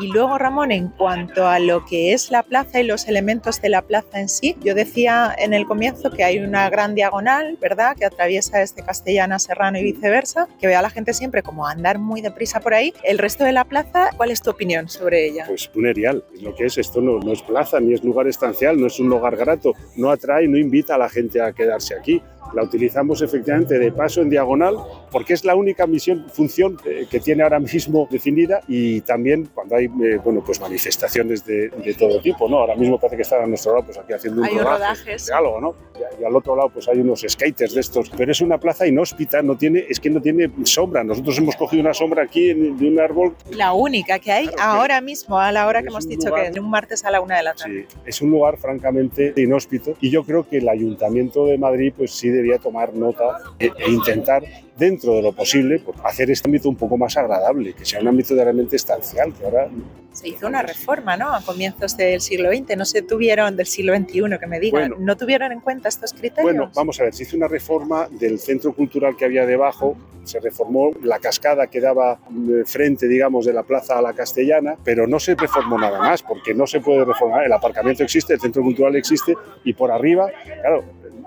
Y 0.00 0.08
luego, 0.08 0.38
Ramón, 0.38 0.72
en 0.72 0.88
cuanto 0.88 1.46
a 1.46 1.58
lo 1.58 1.84
que 1.84 2.12
es 2.12 2.30
la 2.30 2.42
plaza 2.42 2.80
y 2.80 2.84
los 2.84 3.06
elementos 3.08 3.60
de 3.60 3.68
la 3.68 3.82
plaza 3.82 4.20
en 4.20 4.28
sí, 4.28 4.56
yo 4.62 4.74
decía 4.74 5.34
en 5.38 5.52
el 5.54 5.66
comienzo 5.66 6.10
que 6.10 6.24
hay 6.24 6.38
una 6.38 6.68
gran 6.70 6.94
diagonal, 6.94 7.58
¿verdad?, 7.60 7.96
que 7.96 8.04
atraviesa 8.06 8.62
este 8.62 8.82
Castellana, 8.82 9.38
Serrano 9.38 9.78
y 9.78 9.82
viceversa, 9.82 10.48
que 10.60 10.66
ve 10.66 10.74
a 10.76 10.82
la 10.82 10.90
gente 10.90 11.12
siempre 11.12 11.42
como 11.42 11.66
andar 11.66 11.98
muy 11.98 12.20
deprisa 12.22 12.60
por 12.60 12.74
ahí. 12.74 12.94
El 13.02 13.18
resto 13.18 13.44
de 13.44 13.52
la 13.52 13.64
plaza, 13.64 14.10
¿cuál 14.16 14.30
es 14.30 14.40
tu 14.42 14.50
opinión 14.50 14.88
sobre 14.88 15.26
ella? 15.26 15.44
Pues 15.46 15.70
un 15.74 15.86
erial, 15.86 16.24
es 16.34 16.42
lo 16.42 16.54
que 16.54 16.66
es. 16.66 16.78
Esto 16.78 17.00
no, 17.00 17.18
no 17.18 17.32
es 17.32 17.42
plaza, 17.42 17.80
ni 17.80 17.92
es 17.94 18.02
lugar 18.04 18.13
estancial, 18.22 18.80
no 18.80 18.86
es 18.86 18.98
un 19.00 19.08
lugar 19.08 19.36
grato, 19.36 19.72
no 19.96 20.10
atrae, 20.10 20.48
no 20.48 20.56
invita 20.56 20.94
a 20.94 20.98
la 20.98 21.08
gente 21.08 21.40
a 21.40 21.52
quedarse 21.52 21.94
aquí. 21.94 22.22
La 22.52 22.62
utilizamos 22.62 23.20
efectivamente 23.22 23.78
de 23.78 23.90
paso 23.90 24.20
en 24.22 24.30
diagonal 24.30 24.76
porque 25.10 25.32
es 25.32 25.44
la 25.44 25.54
única 25.56 25.86
misión, 25.86 26.26
función 26.32 26.76
eh, 26.84 27.06
que 27.10 27.18
tiene 27.20 27.42
ahora 27.42 27.58
mismo 27.58 28.06
definida 28.10 28.60
y 28.68 29.00
también 29.00 29.48
cuando 29.54 29.76
hay 29.76 29.86
eh, 29.86 30.18
bueno, 30.22 30.42
pues 30.44 30.60
manifestaciones 30.60 31.44
de, 31.44 31.68
de 31.70 31.94
todo 31.94 32.20
tipo. 32.20 32.48
¿no? 32.48 32.58
Ahora 32.58 32.76
mismo 32.76 32.98
parece 32.98 33.16
que 33.16 33.22
están 33.22 33.42
a 33.42 33.46
nuestro 33.46 33.72
lado 33.72 33.86
pues 33.86 33.98
aquí 33.98 34.12
haciendo 34.12 34.40
un 34.42 34.46
Hay 34.46 34.54
un 34.54 34.64
rodaje 34.64 35.18
sí. 35.18 35.26
de 35.28 35.34
algo, 35.34 35.60
¿no? 35.60 35.74
Y, 36.18 36.22
y 36.22 36.24
al 36.24 36.36
otro 36.36 36.54
lado 36.54 36.68
pues 36.68 36.86
hay 36.88 36.98
unos 36.98 37.24
skaters 37.28 37.74
de 37.74 37.80
estos, 37.80 38.10
pero 38.10 38.30
es 38.30 38.40
una 38.40 38.58
plaza 38.58 38.86
inhóspita, 38.86 39.42
no 39.42 39.56
tiene, 39.56 39.84
es 39.88 39.98
que 39.98 40.10
no 40.10 40.20
tiene 40.20 40.50
sombra. 40.64 41.02
Nosotros 41.02 41.36
hemos 41.38 41.56
cogido 41.56 41.80
una 41.82 41.94
sombra 41.94 42.22
aquí 42.24 42.50
en- 42.50 42.76
de 42.78 42.88
un 42.88 43.00
árbol 43.00 43.34
La 43.50 43.72
única 43.72 44.18
que 44.18 44.30
hay 44.32 44.46
Claro, 44.46 44.56
que- 44.56 44.62
ahora 44.78 45.00
mismo, 45.00 45.38
a 45.40 45.50
la 45.52 45.66
hora 45.66 45.82
que 45.82 45.88
hemos 45.88 46.04
un 46.04 46.10
dicho 46.10 46.28
lugar- 46.28 46.44
que 46.44 46.50
es 46.50 46.58
un 46.58 46.70
martes 46.70 47.04
a 47.04 47.10
la 47.10 47.20
una 47.20 47.36
de 47.36 47.42
la 47.42 47.54
tarde. 47.54 47.86
Sí, 47.88 47.96
es 48.06 48.22
un 48.22 48.30
lugar 48.30 48.56
francamente 48.58 49.32
inhóspito 49.36 49.94
y 50.00 50.10
yo 50.10 50.24
creo 50.24 50.48
que 50.48 50.58
el 50.58 50.68
Ayuntamiento 50.68 51.46
de 51.46 51.58
Madrid 51.58 51.92
pues 51.96 52.12
sí 52.12 52.28
debía 52.34 52.58
tomar 52.58 52.94
nota 52.94 53.38
e, 53.58 53.70
e 53.78 53.90
intentar 53.90 54.42
dentro 54.76 55.14
de 55.14 55.22
lo 55.22 55.32
posible 55.32 55.78
pues, 55.78 55.96
hacer 56.04 56.30
este 56.30 56.48
ámbito 56.48 56.68
un 56.68 56.76
poco 56.76 56.96
más 56.96 57.16
agradable, 57.16 57.74
que 57.74 57.84
sea 57.84 58.00
un 58.00 58.08
ámbito 58.08 58.34
realmente 58.34 58.76
estancial, 58.76 59.32
que 59.32 59.44
ahora 59.44 59.68
Se 60.12 60.28
hizo 60.28 60.46
una 60.46 60.62
reforma, 60.62 61.16
¿no? 61.16 61.32
A 61.32 61.40
comienzos 61.42 61.96
del 61.96 62.20
siglo 62.20 62.50
XX, 62.50 62.76
no 62.76 62.84
se 62.84 63.02
tuvieron, 63.02 63.56
del 63.56 63.66
siglo 63.66 63.94
XXI, 63.96 64.38
que 64.38 64.46
me 64.46 64.60
digan, 64.60 64.90
Bueno. 64.90 64.96
¿no 64.98 65.16
tuvieron 65.16 65.52
en 65.52 65.60
cuenta 65.60 65.88
estos 65.88 66.12
criterios? 66.12 66.42
Bueno, 66.42 66.70
vamos 66.74 67.00
a 67.00 67.04
ver, 67.04 67.14
se 67.14 67.22
hizo 67.22 67.36
una 67.36 67.48
reforma 67.48 68.08
del 68.10 68.38
centro 68.38 68.72
cultural 68.72 69.16
que 69.16 69.24
había 69.24 69.46
debajo, 69.46 69.96
se 70.24 70.40
reformó 70.40 70.90
la 71.02 71.18
cascada 71.18 71.66
que 71.66 71.80
daba 71.80 72.18
eh, 72.30 72.62
frente, 72.64 73.06
digamos, 73.06 73.44
de 73.46 73.52
la 73.52 73.62
plaza 73.62 73.98
a 73.98 74.02
la 74.02 74.12
castellana, 74.12 74.76
pero 74.82 75.06
no 75.06 75.20
se 75.20 75.34
reformó 75.34 75.78
nada 75.78 75.98
más, 75.98 76.22
porque 76.22 76.54
no 76.54 76.66
se 76.66 76.80
puede 76.80 77.04
reformar. 77.04 77.44
El 77.44 77.52
aparcamiento 77.52 78.02
existe, 78.02 78.34
el 78.34 78.40
centro 78.40 78.62
cultural 78.62 78.96
existe, 78.96 79.34
y 79.64 79.72
por 79.74 79.90
arriba, 79.90 80.30
claro, 80.44 80.84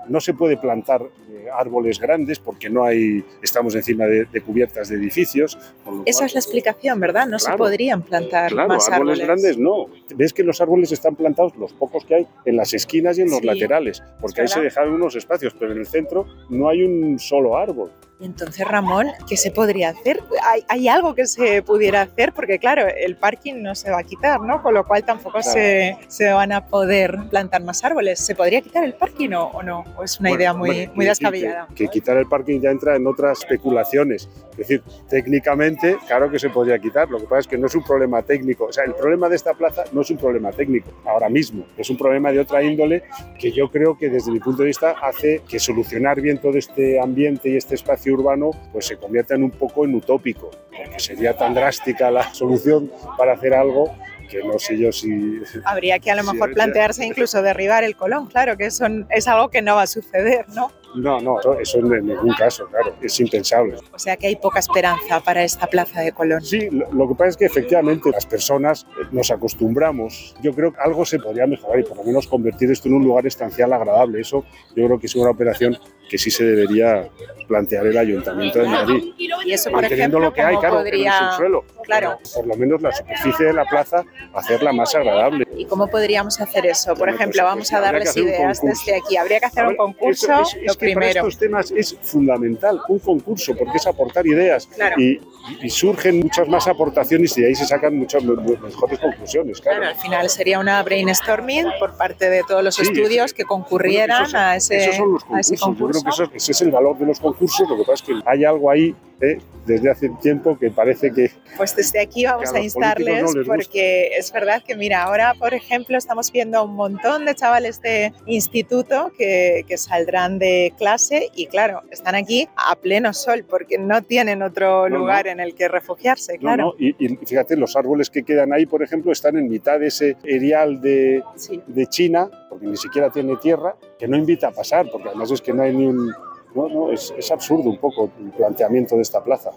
no 0.08 0.20
se 0.20 0.34
puede 0.34 0.56
plantar 0.56 1.02
eh, 1.30 1.46
árboles 1.52 1.98
grandes 2.00 2.38
porque 2.38 2.68
no 2.70 2.84
hay, 2.84 3.24
estamos 3.42 3.74
encima 3.74 4.06
de, 4.06 4.24
de 4.26 4.40
cubiertas 4.40 4.88
de 4.88 4.96
edificios. 4.96 5.56
con 5.84 6.02
Esa 6.06 6.20
cual- 6.20 6.26
es 6.26 6.34
la 6.34 6.40
explicación, 6.40 7.00
¿verdad? 7.00 7.26
No 7.26 7.38
se 7.38 7.52
podrían 7.52 8.02
plantar 8.02 8.50
Claro, 8.50 8.68
más 8.68 8.88
árboles, 8.88 9.20
árboles. 9.20 9.26
grandes 9.26 9.58
no. 9.58 9.86
Ves 10.14 10.32
que 10.32 10.42
los 10.42 10.60
árboles 10.60 10.92
están 10.92 11.14
plantados, 11.16 11.56
los 11.56 11.72
pocos 11.72 12.04
que 12.04 12.14
hay, 12.16 12.26
en 12.44 12.56
las 12.56 12.74
esquinas 12.74 13.18
y 13.18 13.22
en 13.22 13.30
los 13.30 13.38
Sí, 13.40 13.46
laterales, 13.46 14.02
porque 14.20 14.42
ahí 14.42 14.48
se 14.48 14.60
dejaron 14.60 14.94
unos 14.94 15.14
espacios, 15.16 15.54
pero 15.58 15.72
en 15.72 15.78
el 15.78 15.86
centro 15.86 16.26
no 16.50 16.68
hay 16.68 16.82
un 16.82 17.18
solo 17.18 17.56
árbol. 17.56 17.90
Entonces, 18.20 18.66
Ramón, 18.66 19.06
¿qué 19.28 19.36
se 19.36 19.52
podría 19.52 19.90
hacer? 19.90 20.20
¿Hay, 20.44 20.64
hay 20.68 20.88
algo 20.88 21.14
que 21.14 21.26
se 21.26 21.62
pudiera 21.62 22.02
hacer? 22.02 22.32
Porque, 22.32 22.58
claro, 22.58 22.82
el 22.88 23.16
parking 23.16 23.62
no 23.62 23.76
se 23.76 23.90
va 23.92 24.00
a 24.00 24.02
quitar, 24.02 24.40
¿no? 24.40 24.60
Con 24.60 24.74
lo 24.74 24.84
cual 24.84 25.04
tampoco 25.04 25.38
Claro. 25.38 25.52
se, 25.52 25.96
se 26.08 26.32
van 26.32 26.50
a 26.50 26.66
poder 26.66 27.16
plantar 27.30 27.62
más 27.62 27.84
árboles. 27.84 28.18
¿Se 28.18 28.34
podría 28.34 28.60
quitar 28.60 28.82
el 28.82 28.94
parking 28.94 29.30
o, 29.34 29.44
o 29.46 29.62
no? 29.62 29.84
¿O 29.96 30.02
es 30.02 30.18
una 30.18 30.30
Bueno, 30.30 30.40
idea 30.42 30.52
muy, 30.52 30.90
descabellada? 31.06 31.68
Que, 31.68 31.84
que 31.84 31.88
quitar 31.90 32.16
el 32.16 32.26
parking 32.26 32.60
ya 32.60 32.70
entra 32.70 32.96
en 32.96 33.06
otras 33.06 33.38
especulaciones. 33.38 34.28
Es 34.52 34.56
decir, 34.66 34.82
técnicamente, 35.08 35.96
claro 36.08 36.28
que 36.28 36.40
se 36.40 36.50
podría 36.50 36.78
quitar. 36.80 37.08
Lo 37.08 37.18
que 37.18 37.24
pasa 37.26 37.40
es 37.40 37.46
que 37.46 37.56
no 37.58 37.68
es 37.68 37.74
un 37.76 37.84
problema 37.84 38.22
técnico. 38.22 38.64
O 38.64 38.72
sea, 38.72 38.82
el 38.82 38.94
problema 38.94 39.28
de 39.28 39.36
esta 39.36 39.54
plaza 39.54 39.84
no 39.92 40.00
es 40.00 40.10
un 40.10 40.16
problema 40.16 40.50
técnico 40.50 40.90
ahora 41.04 41.28
mismo. 41.28 41.64
Es 41.76 41.88
un 41.90 41.96
problema 41.96 42.32
de 42.32 42.40
otra 42.40 42.62
índole 42.64 43.04
que 43.38 43.52
yo 43.52 43.70
creo 43.70 43.96
que 43.96 44.08
desde 44.10 44.32
mi 44.32 44.40
punto 44.40 44.62
de 44.62 44.66
vista 44.68 44.96
hace 45.00 45.42
que 45.48 45.60
solucionar 45.60 46.20
bien 46.20 46.38
todo 46.38 46.58
este 46.58 47.00
ambiente 47.00 47.50
y 47.50 47.56
este 47.56 47.76
espacio 47.76 48.07
urbano 48.10 48.50
pues 48.72 48.86
se 48.86 48.96
convierta 48.96 49.34
en 49.34 49.44
un 49.44 49.50
poco 49.50 49.84
en 49.84 49.94
utópico. 49.94 50.50
Porque 50.76 51.00
sería 51.00 51.36
tan 51.36 51.54
drástica 51.54 52.10
la 52.10 52.32
solución 52.34 52.90
para 53.16 53.32
hacer 53.32 53.54
algo 53.54 53.90
que 54.28 54.44
no 54.44 54.58
sé 54.58 54.78
yo 54.78 54.92
si... 54.92 55.40
Habría 55.64 55.98
que 55.98 56.10
a 56.10 56.16
lo 56.16 56.22
Sí, 56.22 56.32
mejor 56.32 56.52
plantearse 56.52 57.04
incluso 57.04 57.42
derribar 57.42 57.82
el 57.82 57.96
Colón, 57.96 58.26
claro, 58.26 58.56
que 58.56 58.66
eso 58.66 58.86
es 59.10 59.26
algo 59.26 59.48
que 59.48 59.62
no 59.62 59.76
va 59.76 59.82
a 59.82 59.86
suceder, 59.86 60.46
¿no? 60.50 60.70
No, 60.94 61.20
no, 61.20 61.38
eso, 61.60 61.78
en 61.78 62.06
ningún 62.06 62.32
caso, 62.34 62.66
claro, 62.68 62.94
es 63.02 63.20
impensable. 63.20 63.76
O 63.92 63.98
sea 63.98 64.16
que 64.16 64.26
hay 64.26 64.36
poca 64.36 64.58
esperanza 64.58 65.20
para 65.20 65.42
esta 65.44 65.66
plaza 65.66 66.00
de 66.00 66.12
Colón. 66.12 66.40
Sí, 66.42 66.68
lo, 66.70 66.90
lo 66.92 67.08
que 67.08 67.14
pasa 67.14 67.28
es 67.30 67.36
que 67.36 67.44
efectivamente 67.44 68.10
las 68.10 68.24
personas 68.24 68.86
eh, 68.98 69.04
nos 69.12 69.30
acostumbramos. 69.30 70.34
Yo 70.42 70.54
creo 70.54 70.72
que 70.72 70.80
algo 70.80 71.04
se 71.04 71.18
podría 71.18 71.46
mejorar 71.46 71.80
y 71.80 71.84
por 71.84 71.98
lo 71.98 72.04
menos 72.04 72.26
convertir 72.26 72.70
esto 72.70 72.88
en 72.88 72.94
un 72.94 73.04
lugar 73.04 73.26
estancial 73.26 73.72
agradable. 73.72 74.20
Eso 74.20 74.44
yo 74.74 74.86
creo 74.86 74.98
que 74.98 75.06
es 75.06 75.14
una 75.14 75.30
operación 75.30 75.76
que 76.08 76.18
sí 76.18 76.30
se 76.30 76.44
debería 76.44 77.08
plantear 77.46 77.86
el 77.86 77.96
Ayuntamiento 77.96 78.58
de 78.60 78.66
Madrid. 78.68 79.12
Y 79.16 79.52
eso, 79.52 79.70
por 79.70 79.80
Manteniendo 79.80 80.18
ejemplo, 80.18 80.20
lo 80.20 80.32
que 80.34 80.42
hay, 80.42 80.54
¿cómo 80.56 80.60
claro, 80.60 80.76
que 80.76 80.78
no 80.78 80.84
podría... 80.84 81.14
es 81.16 81.22
un 81.32 81.36
suelo. 81.36 81.64
Claro. 81.84 82.18
Por 82.34 82.46
lo 82.46 82.56
menos 82.56 82.82
la 82.82 82.92
superficie 82.92 83.46
de 83.46 83.52
la 83.54 83.64
plaza 83.64 84.04
hacerla 84.34 84.72
más 84.72 84.94
agradable. 84.94 85.46
¿Y 85.56 85.64
cómo 85.64 85.86
podríamos 85.88 86.38
hacer 86.40 86.66
eso? 86.66 86.90
Por 86.90 86.98
Bueno, 86.98 87.14
ejemplo, 87.14 87.40
pues, 87.42 87.50
vamos 87.50 87.68
pues, 87.70 87.72
a 87.72 87.80
darles 87.80 88.16
ideas 88.16 88.60
concurso. 88.60 88.84
desde 88.86 88.98
aquí. 89.00 89.16
Habría 89.16 89.40
que 89.40 89.46
hacer 89.46 89.66
un 89.66 89.76
concurso, 89.76 90.32
eso- 90.32 90.42
es- 90.42 90.48
es 90.54 90.60
lo 90.60 90.66
para 90.66 90.78
primero. 90.78 91.20
estos 91.20 91.38
temas 91.38 91.70
es 91.70 91.96
fundamental 92.02 92.80
un 92.88 92.98
concurso 92.98 93.54
porque 93.56 93.78
es 93.78 93.86
aportar 93.86 94.26
ideas 94.26 94.66
Claro. 94.66 95.00
y, 95.00 95.18
y 95.62 95.70
surgen 95.70 96.18
muchas 96.20 96.46
más 96.48 96.68
aportaciones 96.68 97.36
y 97.38 97.42
de 97.42 97.48
ahí 97.48 97.54
se 97.54 97.64
sacan 97.66 97.96
muchas 97.96 98.22
me- 98.22 98.34
me- 98.36 98.56
mejores 98.58 98.98
conclusiones. 98.98 99.60
Claro. 99.62 99.78
Claro, 99.80 99.94
al 99.94 100.00
final 100.00 100.28
sería 100.28 100.58
una 100.58 100.82
brainstorming 100.82 101.66
por 101.78 101.96
parte 101.96 102.28
de 102.28 102.42
todos 102.46 102.62
los 102.62 102.74
Sí, 102.74 102.82
estudios 102.82 103.32
que 103.32 103.44
concurrieran 103.44 104.24
Bueno, 104.24 104.38
a, 104.38 104.56
ese, 104.56 104.76
esos 104.76 104.96
son 104.96 105.12
los 105.14 105.22
a 105.32 105.40
ese 105.40 105.56
concursos. 105.56 105.97
Creo 106.02 106.30
que 106.30 106.36
eso- 106.36 106.36
ese 106.36 106.52
es 106.52 106.62
el 106.62 106.70
valor 106.70 106.98
de 106.98 107.06
los 107.06 107.20
concursos. 107.20 107.68
Lo 107.68 107.76
que 107.76 107.82
pasa 107.82 107.94
es 107.94 108.02
que 108.02 108.14
hay 108.26 108.44
algo 108.44 108.70
ahí 108.70 108.94
eh, 109.20 109.38
desde 109.66 109.90
hace 109.90 110.08
tiempo 110.22 110.56
que 110.56 110.70
parece 110.70 111.10
que 111.12 111.28
Pues 111.56 111.74
desde 111.74 112.00
aquí 112.00 112.24
vamos 112.24 112.54
a 112.54 112.58
a 112.58 112.60
instarles 112.60 113.34
no 113.34 113.42
porque 113.46 114.10
es 114.16 114.30
verdad 114.32 114.62
que 114.64 114.76
mira, 114.76 115.02
ahora 115.02 115.34
por 115.36 115.54
ejemplo 115.54 115.98
estamos 115.98 116.30
viendo 116.30 116.58
a 116.58 116.62
un 116.62 116.76
montón 116.76 117.24
de 117.24 117.34
chavales 117.34 117.82
de 117.82 118.12
instituto 118.26 119.10
que, 119.18 119.64
que 119.66 119.76
saldrán 119.76 120.38
de 120.38 120.72
clase 120.78 121.30
y 121.34 121.46
claro, 121.48 121.82
están 121.90 122.14
aquí 122.14 122.48
a 122.54 122.76
pleno 122.76 123.12
sol 123.12 123.44
porque 123.48 123.76
no 123.76 124.02
tienen 124.02 124.40
otro 124.42 124.88
No, 124.88 124.90
no. 124.90 124.98
lugar 124.98 125.26
en 125.26 125.40
el 125.40 125.56
que 125.56 125.66
refugiarse, 125.66 126.34
no, 126.34 126.38
claro. 126.40 126.64
no, 126.66 126.74
y, 126.78 126.94
y 127.04 127.16
fíjate, 127.26 127.56
los 127.56 127.74
árboles 127.74 128.10
que 128.10 128.22
quedan 128.22 128.52
ahí, 128.52 128.66
por 128.66 128.84
ejemplo, 128.84 129.10
están 129.10 129.36
en 129.36 129.48
mitad 129.48 129.80
de 129.80 129.88
ese 129.88 130.16
erial 130.22 130.80
de, 130.80 131.24
Sí. 131.34 131.60
de 131.66 131.86
China, 131.88 132.30
porque 132.48 132.66
ni 132.66 132.76
siquiera 132.76 133.10
tiene 133.10 133.36
tierra, 133.36 133.76
que 133.98 134.08
no 134.08 134.16
invita 134.16 134.48
a 134.48 134.50
pasar, 134.52 134.90
porque 134.90 135.08
además 135.08 135.30
es 135.30 135.40
que 135.40 135.52
no 135.52 135.62
hay 135.62 135.74
ni 135.74 135.86
un... 135.86 136.12
No, 136.54 136.68
no, 136.68 136.90
es, 136.90 137.14
es 137.16 137.30
absurdo 137.30 137.68
un 137.68 137.78
poco 137.78 138.10
el 138.18 138.30
planteamiento 138.30 138.96
de 138.96 139.02
esta 139.02 139.22
plaza. 139.22 139.50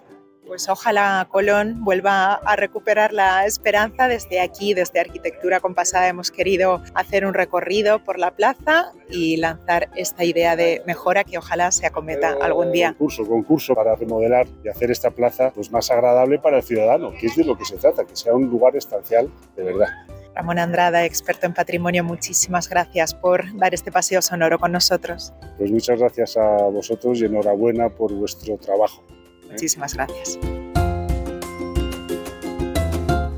Pues 0.52 0.68
ojalá 0.68 1.30
Colón 1.32 1.82
vuelva 1.82 2.34
a 2.34 2.58
recuperar 2.58 3.14
la 3.14 3.46
esperanza. 3.46 4.10
Desde 4.10 4.42
aquí, 4.42 4.74
desde 4.74 5.00
Arquitectura 5.00 5.62
Compasada, 5.62 6.10
hemos 6.10 6.30
querido 6.30 6.82
hacer 6.94 7.26
un 7.26 7.34
recorrido 7.34 8.04
por 8.04 8.20
la 8.20 8.32
plaza 8.32 8.92
y 9.10 9.38
lanzar 9.38 9.90
esta 9.96 10.26
idea 10.26 10.58
de 10.58 10.82
mejora 10.86 11.24
que 11.24 11.38
ojalá 11.38 11.72
se 11.72 11.88
acometa 11.88 12.32
Pero 12.34 12.44
algún 12.44 12.74
día. 12.74 12.90
Concurso, 12.90 13.26
concurso 13.26 13.76
para 13.76 13.96
remodelar 13.96 14.46
y 14.62 14.68
hacer 14.68 14.92
esta 14.92 15.12
plaza 15.12 15.52
pues, 15.56 15.72
más 15.72 15.90
agradable 15.90 16.38
para 16.38 16.58
el 16.58 16.64
ciudadano, 16.64 17.14
que 17.18 17.28
es 17.28 17.36
de 17.38 17.46
lo 17.46 17.58
que 17.58 17.64
se 17.64 17.78
trata, 17.78 18.04
que 18.04 18.18
sea 18.18 18.34
un 18.34 18.50
lugar 18.50 18.76
estancial 18.76 19.30
de 19.56 19.64
verdad. 19.64 19.88
Ramón 20.36 20.60
Andrada, 20.60 21.06
experto 21.06 21.46
en 21.46 21.54
patrimonio, 21.54 22.04
muchísimas 22.04 22.70
gracias 22.70 23.14
por 23.14 23.56
dar 23.58 23.74
este 23.74 23.92
paseo 23.92 24.22
sonoro 24.22 24.60
con 24.60 24.72
nosotros. 24.72 25.34
Pues 25.58 25.72
muchas 25.72 26.00
gracias 26.00 26.38
a 26.38 26.68
vosotros 26.68 27.20
y 27.22 27.26
enhorabuena 27.26 27.90
por 27.90 28.14
vuestro 28.14 28.58
trabajo. 28.58 29.04
Muchísimas 29.50 29.94
gracias. 29.94 30.40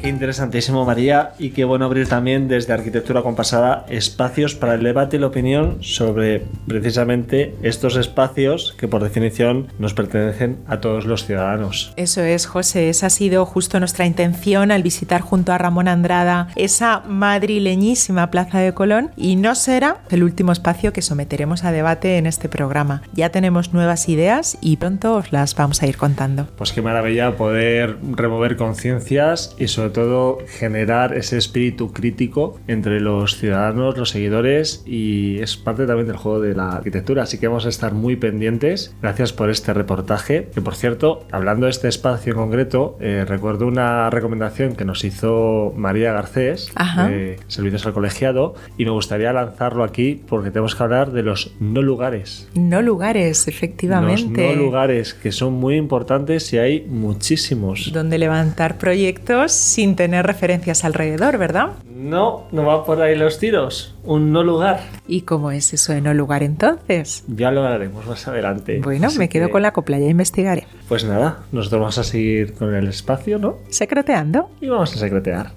Interesantísimo, 0.04 0.84
María, 0.84 1.32
y 1.40 1.52
qué 1.52 1.64
bueno 1.64 1.86
abrir 1.86 2.10
también 2.10 2.50
desde 2.50 2.74
Arquitectura 2.74 3.22
Compasada 3.22 3.86
espacios 3.88 4.54
para 4.54 4.74
el 4.74 4.84
debate 4.84 5.16
y 5.16 5.20
la 5.20 5.28
opinión 5.28 5.78
sobre 5.82 6.44
precisamente 6.68 7.56
estos 7.64 7.96
espacios 7.96 8.76
que 8.78 8.90
por 8.90 9.02
definición 9.02 9.68
nos 9.80 9.94
pertenecen 9.94 10.58
a 10.68 10.82
todos 10.82 11.06
los 11.06 11.26
ciudadanos. 11.26 11.94
Eso 11.96 12.22
es, 12.22 12.48
José, 12.48 12.90
esa 12.90 13.08
ha 13.08 13.10
sido 13.10 13.46
justo 13.46 13.80
nuestra 13.80 14.06
intención 14.06 14.72
al 14.72 14.84
visitar 14.84 15.22
junto 15.22 15.54
a 15.54 15.58
Ramón 15.58 15.88
Andrada 15.88 16.50
esa 16.58 17.00
madrileñísima 17.08 18.30
Plaza 18.30 18.60
de 18.60 18.74
Colón 18.74 19.12
y 19.16 19.38
no 19.38 19.56
será 19.56 20.00
el 20.10 20.24
último 20.24 20.52
espacio 20.52 20.92
que 20.92 21.02
someteremos 21.02 21.64
a 21.64 21.72
debate 21.72 22.18
en 22.18 22.26
este 22.26 22.50
programa. 22.50 23.04
Ya 23.14 23.30
tenemos 23.30 23.74
nuevas 23.74 24.10
ideas 24.10 24.58
y 24.60 24.76
pronto 24.76 25.16
os 25.16 25.32
las 25.32 25.56
vamos 25.56 25.82
a 25.82 25.88
ir 25.88 25.96
contando. 25.96 26.48
Pues 26.58 26.74
qué 26.74 26.82
maravilla 26.82 27.38
poder 27.38 27.98
remover 28.02 28.58
conciencias 28.58 29.56
y 29.58 29.70
sobre 29.70 29.93
todo 29.94 30.40
generar 30.48 31.16
ese 31.16 31.38
espíritu 31.38 31.94
crítico 31.94 32.60
entre 32.68 33.00
los 33.00 33.38
ciudadanos, 33.38 33.98
los 33.98 34.10
seguidores 34.10 34.84
y 34.86 35.40
es 35.40 35.56
parte 35.56 35.86
también 35.86 36.08
del 36.08 36.18
juego 36.18 36.42
de 36.42 36.56
la 36.56 36.74
arquitectura, 36.74 37.24
así 37.24 37.38
que 37.38 37.48
vamos 37.48 37.66
a 37.66 37.70
estar 37.70 37.94
muy 37.94 38.16
pendientes. 38.16 38.96
Gracias 39.02 39.34
por 39.34 39.50
este 39.50 39.74
reportaje, 39.74 40.50
que 40.54 40.62
por 40.62 40.76
cierto, 40.76 41.26
hablando 41.32 41.66
de 41.66 41.72
este 41.72 41.88
espacio 41.88 42.34
en 42.34 42.40
concreto, 42.40 42.98
eh, 43.00 43.26
recuerdo 43.28 43.68
una 43.68 44.10
recomendación 44.10 44.76
que 44.76 44.86
nos 44.86 45.04
hizo 45.04 45.74
María 45.76 46.14
Garcés 46.14 46.72
de 47.08 47.38
Servicios 47.48 47.86
al 47.86 47.94
Colegiado 47.94 48.56
y 48.78 48.86
me 48.86 48.92
gustaría 48.92 49.32
lanzarlo 49.34 49.84
aquí 49.84 50.22
porque 50.28 50.52
tenemos 50.52 50.76
que 50.76 50.84
hablar 50.84 51.12
de 51.12 51.24
los 51.24 51.54
no 51.60 51.82
lugares. 51.82 52.48
No 52.56 52.82
lugares, 52.82 53.48
efectivamente. 53.48 54.48
Los 54.48 54.56
no 54.56 54.62
lugares 54.64 55.14
que 55.14 55.32
son 55.32 55.54
muy 55.54 55.76
importantes 55.76 56.52
y 56.54 56.58
hay 56.58 56.82
muchísimos. 56.88 57.92
Donde 57.94 58.18
levantar 58.18 58.78
proyectos 58.78 59.52
sin 59.52 59.83
tener 59.92 60.26
referencias 60.26 60.84
alrededor, 60.86 61.38
¿verdad? 61.38 61.74
No, 61.94 62.48
no 62.52 62.66
va 62.66 62.86
por 62.86 63.02
ahí 63.02 63.16
los 63.16 63.40
tiros. 63.40 63.96
Un 64.04 64.32
no 64.32 64.44
lugar. 64.44 64.82
¿Y 65.08 65.22
cómo 65.22 65.52
es 65.52 65.74
eso 65.74 65.94
de 65.94 66.02
no 66.02 66.14
lugar 66.14 66.44
entonces? 66.44 67.24
Ya 67.28 67.52
lo 67.52 67.64
haremos 67.64 68.06
más 68.06 68.28
adelante. 68.28 68.80
Bueno, 68.82 69.10
me 69.18 69.30
quedo 69.30 69.50
con 69.50 69.62
la 69.62 69.74
copla, 69.74 70.00
ya 70.00 70.08
investigaré. 70.08 70.66
Pues 70.88 71.04
nada, 71.04 71.40
nosotros 71.52 71.82
vamos 71.82 71.98
a 71.98 72.04
seguir 72.04 72.54
con 72.54 72.74
el 72.74 72.88
espacio, 72.88 73.38
¿no? 73.38 73.58
Secreteando. 73.70 74.50
Y 74.62 74.70
vamos 74.70 74.96
a 74.96 74.98
secretear. 74.98 75.52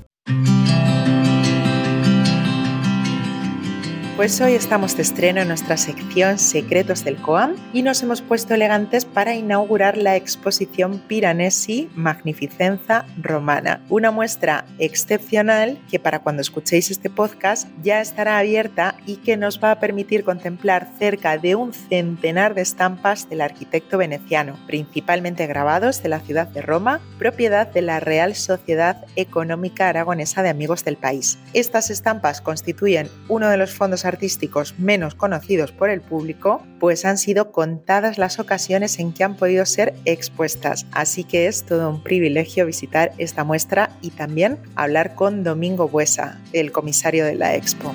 Pues 4.16 4.40
hoy 4.40 4.54
estamos 4.54 4.96
de 4.96 5.02
estreno 5.02 5.42
en 5.42 5.48
nuestra 5.48 5.76
sección 5.76 6.38
Secretos 6.38 7.04
del 7.04 7.16
Coam 7.16 7.54
y 7.74 7.82
nos 7.82 8.02
hemos 8.02 8.22
puesto 8.22 8.54
elegantes 8.54 9.04
para 9.04 9.34
inaugurar 9.34 9.98
la 9.98 10.16
exposición 10.16 11.02
Piranesi 11.06 11.90
Magnificenza 11.94 13.04
Romana, 13.20 13.82
una 13.90 14.10
muestra 14.10 14.64
excepcional 14.78 15.78
que 15.90 16.00
para 16.00 16.20
cuando 16.20 16.40
escuchéis 16.40 16.90
este 16.90 17.10
podcast 17.10 17.68
ya 17.82 18.00
estará 18.00 18.38
abierta 18.38 18.96
y 19.04 19.16
que 19.16 19.36
nos 19.36 19.62
va 19.62 19.72
a 19.72 19.80
permitir 19.80 20.24
contemplar 20.24 20.88
cerca 20.98 21.36
de 21.36 21.54
un 21.54 21.74
centenar 21.74 22.54
de 22.54 22.62
estampas 22.62 23.28
del 23.28 23.42
arquitecto 23.42 23.98
veneciano, 23.98 24.58
principalmente 24.66 25.46
grabados 25.46 26.02
de 26.02 26.08
la 26.08 26.20
ciudad 26.20 26.48
de 26.48 26.62
Roma, 26.62 27.02
propiedad 27.18 27.70
de 27.70 27.82
la 27.82 28.00
Real 28.00 28.34
Sociedad 28.34 29.04
Económica 29.14 29.90
Aragonesa 29.90 30.42
de 30.42 30.48
Amigos 30.48 30.86
del 30.86 30.96
País. 30.96 31.38
Estas 31.52 31.90
estampas 31.90 32.40
constituyen 32.40 33.10
uno 33.28 33.50
de 33.50 33.58
los 33.58 33.74
fondos 33.74 34.05
artísticos 34.06 34.78
menos 34.78 35.14
conocidos 35.14 35.72
por 35.72 35.90
el 35.90 36.00
público, 36.00 36.62
pues 36.80 37.04
han 37.04 37.18
sido 37.18 37.52
contadas 37.52 38.18
las 38.18 38.38
ocasiones 38.38 38.98
en 38.98 39.12
que 39.12 39.24
han 39.24 39.36
podido 39.36 39.66
ser 39.66 39.94
expuestas. 40.04 40.86
Así 40.92 41.24
que 41.24 41.46
es 41.46 41.64
todo 41.64 41.90
un 41.90 42.02
privilegio 42.02 42.66
visitar 42.66 43.12
esta 43.18 43.44
muestra 43.44 43.90
y 44.00 44.10
también 44.10 44.58
hablar 44.74 45.14
con 45.14 45.44
Domingo 45.44 45.88
Buesa, 45.88 46.40
el 46.52 46.72
comisario 46.72 47.24
de 47.24 47.34
la 47.34 47.54
Expo. 47.54 47.92